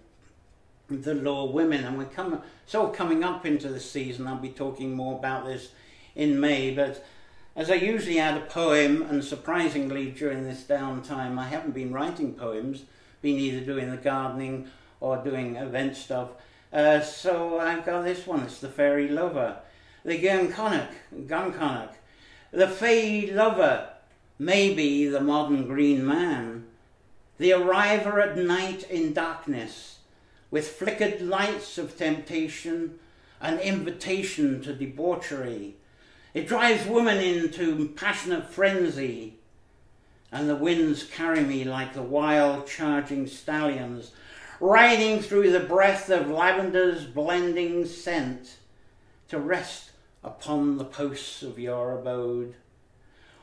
that 0.90 1.24
lure 1.24 1.52
women, 1.52 1.86
and 1.86 1.98
we're 1.98 2.06
coming, 2.06 2.42
sort 2.66 2.90
of 2.90 2.96
coming 2.96 3.24
up 3.24 3.46
into 3.46 3.70
the 3.70 3.80
season. 3.80 4.28
I'll 4.28 4.38
be 4.38 4.50
talking 4.50 4.96
more 4.96 5.18
about 5.18 5.46
this 5.46 5.70
in 6.16 6.40
May, 6.40 6.74
but 6.74 7.06
as 7.56 7.70
I 7.70 7.76
usually 7.76 8.20
add 8.20 8.38
a 8.38 8.46
poem, 8.46 9.02
and 9.02 9.24
surprisingly 9.24 10.12
during 10.12 10.44
this 10.44 10.64
downtime 10.64 11.38
I 11.38 11.48
haven't 11.48 11.74
been 11.74 11.94
writing 11.94 12.34
poems, 12.34 12.84
been 13.22 13.38
either 13.38 13.66
doing 13.66 13.92
the 13.92 13.98
gardening 13.98 14.68
or 15.00 15.18
doing 15.18 15.56
event 15.56 15.96
stuff. 15.96 16.30
Uh, 16.72 17.02
so 17.02 17.60
I've 17.60 17.86
got 17.86 18.04
this 18.04 18.26
one, 18.26 18.42
it's 18.42 18.60
The 18.60 18.70
Fairy 18.70 19.10
Lover. 19.10 19.58
The 20.04 20.22
Gancanagh, 20.22 20.94
Gancanagh. 21.28 21.94
The 22.52 22.68
Fairy 22.68 23.32
Lover 23.32 23.90
maybe 24.42 25.06
the 25.06 25.22
modern 25.22 25.68
green 25.68 26.04
man. 26.04 26.66
The 27.38 27.54
arriver 27.54 28.20
at 28.20 28.36
night 28.36 28.90
in 28.90 29.14
darkness, 29.14 30.00
with 30.50 30.68
flickered 30.68 31.22
lights 31.22 31.78
of 31.78 31.96
temptation, 31.96 32.98
an 33.40 33.60
invitation 33.60 34.60
to 34.64 34.74
debauchery 34.74 35.76
it 36.34 36.48
drives 36.48 36.86
women 36.88 37.18
into 37.18 37.90
passionate 37.90 38.50
frenzy, 38.50 39.36
and 40.32 40.50
the 40.50 40.56
winds 40.56 41.04
carry 41.04 41.42
me 41.42 41.64
like 41.64 41.94
the 41.94 42.02
wild 42.02 42.68
charging 42.68 43.28
stallions, 43.28 44.12
riding 44.60 45.20
through 45.20 45.52
the 45.52 45.60
breath 45.60 46.10
of 46.10 46.30
lavender's 46.30 47.06
blending 47.06 47.86
scent 47.86 48.58
to 49.28 49.40
rest 49.40 49.92
upon 50.24 50.78
the 50.78 50.86
posts 50.86 51.42
of 51.42 51.60
your 51.60 51.98
abode. 51.98 52.56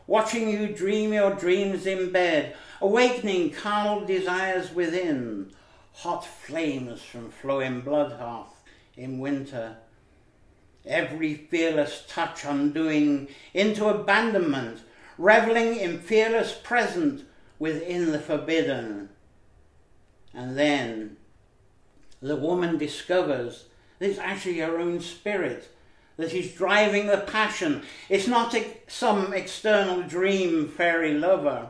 Watching 0.07 0.49
you 0.49 0.69
dream 0.69 1.13
your 1.13 1.35
dreams 1.35 1.87
in 1.87 2.11
bed, 2.11 2.57
awakening 2.81 3.51
carnal 3.51 4.07
desires 4.07 4.73
within, 4.73 5.51
hot 5.93 6.25
flames 6.25 7.03
from 7.03 7.31
flowing 7.31 7.83
blood 7.83 8.13
hearth 8.19 8.63
in 8.97 9.19
winter. 9.19 9.77
Every 10.89 11.35
fearless 11.35 12.05
touch 12.09 12.45
undoing 12.45 13.29
into 13.53 13.89
abandonment, 13.89 14.81
reveling 15.19 15.77
in 15.77 16.01
fearless 16.01 16.55
present 16.55 17.25
within 17.59 18.11
the 18.11 18.19
forbidden. 18.19 19.11
And 20.33 20.57
then 20.57 21.19
the 22.21 22.37
woman 22.37 22.79
discovers 22.79 23.67
that 23.99 24.09
it's 24.09 24.19
actually 24.19 24.59
her 24.59 24.79
own 24.79 25.01
spirit 25.01 25.69
that 26.17 26.33
is 26.33 26.55
driving 26.55 27.07
the 27.07 27.19
passion. 27.19 27.83
It's 28.09 28.27
not 28.27 28.55
some 28.89 29.33
external 29.33 30.03
dream 30.03 30.69
fairy 30.69 31.15
lover. 31.15 31.69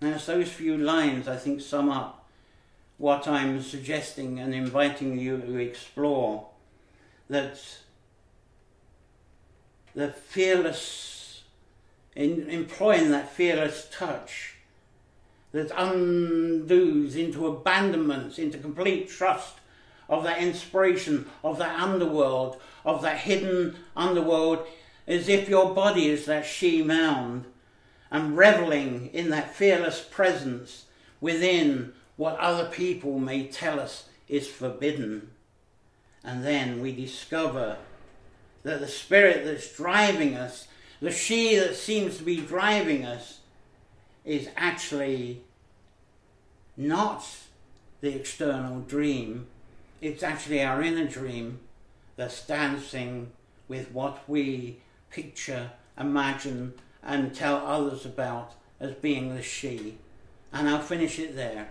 And 0.00 0.14
it's 0.14 0.26
those 0.26 0.48
few 0.48 0.78
lines, 0.78 1.28
I 1.28 1.36
think, 1.36 1.60
sum 1.60 1.90
up 1.90 2.26
what 2.96 3.28
I'm 3.28 3.62
suggesting 3.62 4.38
and 4.38 4.54
inviting 4.54 5.18
you 5.18 5.38
to 5.38 5.56
explore. 5.56 6.48
That 7.28 7.60
the 9.98 10.08
fearless, 10.08 11.42
in 12.14 12.48
employing 12.48 13.10
that 13.10 13.32
fearless 13.32 13.88
touch, 13.90 14.54
that 15.50 15.72
undoes 15.76 17.16
into 17.16 17.48
abandonment, 17.48 18.38
into 18.38 18.58
complete 18.58 19.08
trust 19.08 19.54
of 20.08 20.22
that 20.22 20.38
inspiration, 20.38 21.26
of 21.42 21.58
that 21.58 21.78
underworld, 21.80 22.60
of 22.84 23.02
that 23.02 23.18
hidden 23.18 23.74
underworld, 23.96 24.64
as 25.08 25.28
if 25.28 25.48
your 25.48 25.74
body 25.74 26.08
is 26.08 26.26
that 26.26 26.46
she 26.46 26.80
mound, 26.80 27.44
and 28.08 28.38
reveling 28.38 29.10
in 29.12 29.30
that 29.30 29.52
fearless 29.52 30.00
presence 30.00 30.84
within 31.20 31.92
what 32.16 32.38
other 32.38 32.70
people 32.70 33.18
may 33.18 33.48
tell 33.48 33.80
us 33.80 34.08
is 34.28 34.46
forbidden. 34.46 35.30
And 36.22 36.44
then 36.44 36.80
we 36.80 36.92
discover 36.92 37.78
that 38.62 38.80
the 38.80 38.88
spirit 38.88 39.44
that's 39.44 39.74
driving 39.74 40.34
us, 40.34 40.68
the 41.00 41.10
she 41.10 41.56
that 41.56 41.76
seems 41.76 42.18
to 42.18 42.24
be 42.24 42.40
driving 42.40 43.04
us, 43.04 43.40
is 44.24 44.48
actually 44.56 45.42
not 46.76 47.26
the 48.00 48.14
external 48.14 48.80
dream, 48.80 49.46
it's 50.00 50.22
actually 50.22 50.62
our 50.62 50.82
inner 50.82 51.06
dream 51.06 51.60
that's 52.16 52.46
dancing 52.46 53.30
with 53.68 53.90
what 53.92 54.28
we 54.28 54.78
picture, 55.10 55.70
imagine, 55.98 56.74
and 57.02 57.34
tell 57.34 57.56
others 57.56 58.04
about 58.04 58.52
as 58.80 58.92
being 58.94 59.34
the 59.34 59.42
she. 59.42 59.98
And 60.52 60.68
I'll 60.68 60.80
finish 60.80 61.18
it 61.18 61.34
there. 61.36 61.70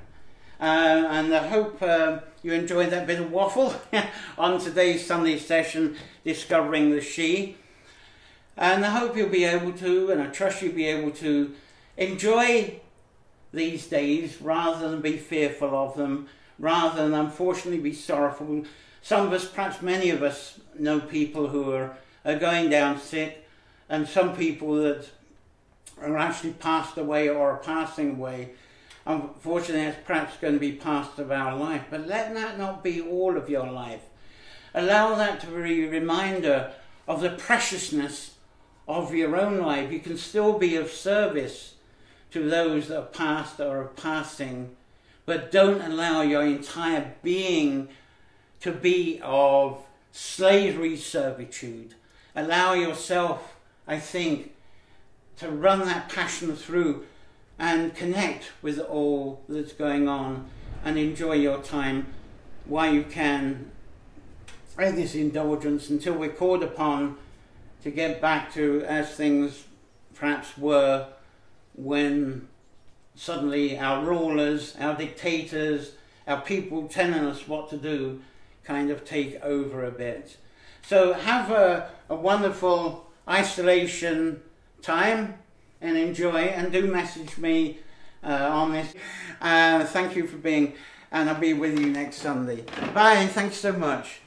Uh, 0.60 1.08
and 1.10 1.34
I 1.34 1.48
hope 1.48 1.82
uh, 1.82 2.20
you 2.42 2.54
enjoyed 2.54 2.90
that 2.90 3.06
bit 3.06 3.20
of 3.20 3.32
waffle 3.32 3.76
on 4.38 4.60
today's 4.60 5.06
Sunday 5.06 5.38
session, 5.38 5.96
Discovering 6.24 6.92
the 6.92 7.02
She. 7.02 7.58
And 8.58 8.84
I 8.84 8.90
hope 8.90 9.16
you'll 9.16 9.30
be 9.30 9.44
able 9.44 9.74
to, 9.74 10.12
and 10.12 10.22
I 10.22 10.28
trust 10.28 10.62
you'll 10.62 10.74
be 10.74 10.88
able 10.88 11.12
to, 11.12 11.54
enjoy 11.96 12.80
these 13.54 13.88
days 13.88 14.42
rather 14.42 14.90
than 14.90 15.02
be 15.02 15.18
fearful 15.18 15.76
of 15.76 15.96
them 15.96 16.28
rather 16.60 17.04
than 17.04 17.14
unfortunately 17.14 17.80
be 17.80 17.94
sorrowful. 17.94 18.64
Some 19.02 19.28
of 19.28 19.34
us, 19.34 19.46
perhaps 19.46 19.82
many 19.82 20.10
of 20.10 20.24
us, 20.24 20.60
know 20.78 21.00
people 21.00 21.48
who 21.48 21.72
are, 21.72 21.98
are 22.26 22.38
going 22.38 22.70
down 22.70 23.00
sick, 23.00 23.48
and 23.90 24.08
some 24.08 24.36
people 24.36 24.76
that 24.76 25.10
are 26.02 26.18
actually 26.18 26.54
passed 26.54 26.98
away 26.98 27.30
or 27.30 27.52
are 27.52 27.58
passing 27.58 28.12
away. 28.12 28.52
Unfortunately, 29.08 29.86
that's 29.86 30.06
perhaps 30.06 30.38
going 30.38 30.54
to 30.54 30.60
be 30.60 30.74
part 30.74 31.18
of 31.18 31.32
our 31.32 31.56
life, 31.56 31.86
but 31.90 32.08
let 32.08 32.34
that 32.34 32.60
not 32.60 32.84
be 32.84 33.02
all 33.02 33.38
of 33.38 33.50
your 33.50 33.72
life. 33.72 34.04
Allow 34.76 35.16
that 35.16 35.40
to 35.42 35.48
be 35.48 35.86
a 35.86 35.90
reminder 35.90 36.74
of 37.08 37.22
the 37.22 37.32
preciousness 37.32 38.36
of 38.88 39.14
your 39.14 39.36
own 39.36 39.60
life. 39.60 39.92
You 39.92 40.00
can 40.00 40.18
still 40.18 40.60
be 40.60 40.76
of 40.76 40.92
service 40.92 41.76
to 42.32 42.50
those 42.50 42.90
that 42.90 43.00
are 43.00 43.06
past 43.06 43.60
or 43.60 43.82
are 43.82 43.88
passing 43.88 44.76
but 45.28 45.52
don't 45.52 45.82
allow 45.82 46.22
your 46.22 46.44
entire 46.44 47.14
being 47.22 47.90
to 48.62 48.72
be 48.72 49.20
of 49.22 49.86
slavery 50.14 50.96
servitude. 50.96 51.94
Allow 52.34 52.74
yourself, 52.74 53.58
I 53.86 54.00
think, 54.00 54.54
to 55.36 55.50
run 55.50 55.82
that 55.82 56.08
passion 56.08 56.56
through 56.56 57.06
and 57.60 57.96
connect 57.96 58.52
with 58.62 58.80
all 58.80 59.42
that's 59.50 59.74
going 59.74 60.08
on 60.08 60.48
and 60.84 60.98
enjoy 60.98 61.34
your 61.34 61.62
time 61.62 62.08
while 62.66 62.94
you 62.94 63.04
can 63.04 63.72
have 64.78 64.96
this 64.96 65.16
indulgence 65.16 65.90
until 65.90 66.14
we're 66.14 66.30
called 66.30 66.64
upon 66.64 67.18
to 67.82 67.90
get 67.90 68.22
back 68.22 68.54
to 68.54 68.84
as 68.84 69.16
things 69.16 69.66
perhaps 70.14 70.58
were 70.58 71.08
when 71.76 72.48
suddenly 73.16 73.78
our 73.78 74.04
rulers, 74.04 74.76
our 74.80 74.96
dictators, 74.96 75.94
our 76.28 76.42
people 76.42 76.88
telling 76.88 77.26
us 77.26 77.48
what 77.48 77.70
to 77.70 77.78
do 77.78 78.22
kind 78.64 78.92
of 78.92 79.06
take 79.06 79.42
over 79.42 79.86
a 79.86 79.92
bit. 79.92 80.38
So 80.82 81.14
have 81.14 81.50
a, 81.52 81.90
a 82.10 82.16
wonderful 82.16 83.10
isolation 83.28 84.42
time 84.82 85.40
and 85.82 85.98
enjoy 85.98 86.42
and 86.42 86.72
do 86.72 86.88
message 86.88 87.38
me 87.38 87.80
uh, 88.24 88.50
on 88.52 88.72
this. 88.72 88.94
Uh, 89.42 89.86
thank 89.86 90.16
you 90.16 90.28
for 90.28 90.38
being 90.38 90.74
and 91.12 91.30
I'll 91.30 91.40
be 91.40 91.54
with 91.54 91.80
you 91.80 91.88
next 91.88 92.18
Sunday. 92.18 92.64
Bye, 92.94 93.28
thanks 93.28 93.58
so 93.58 93.72
much. 93.72 94.20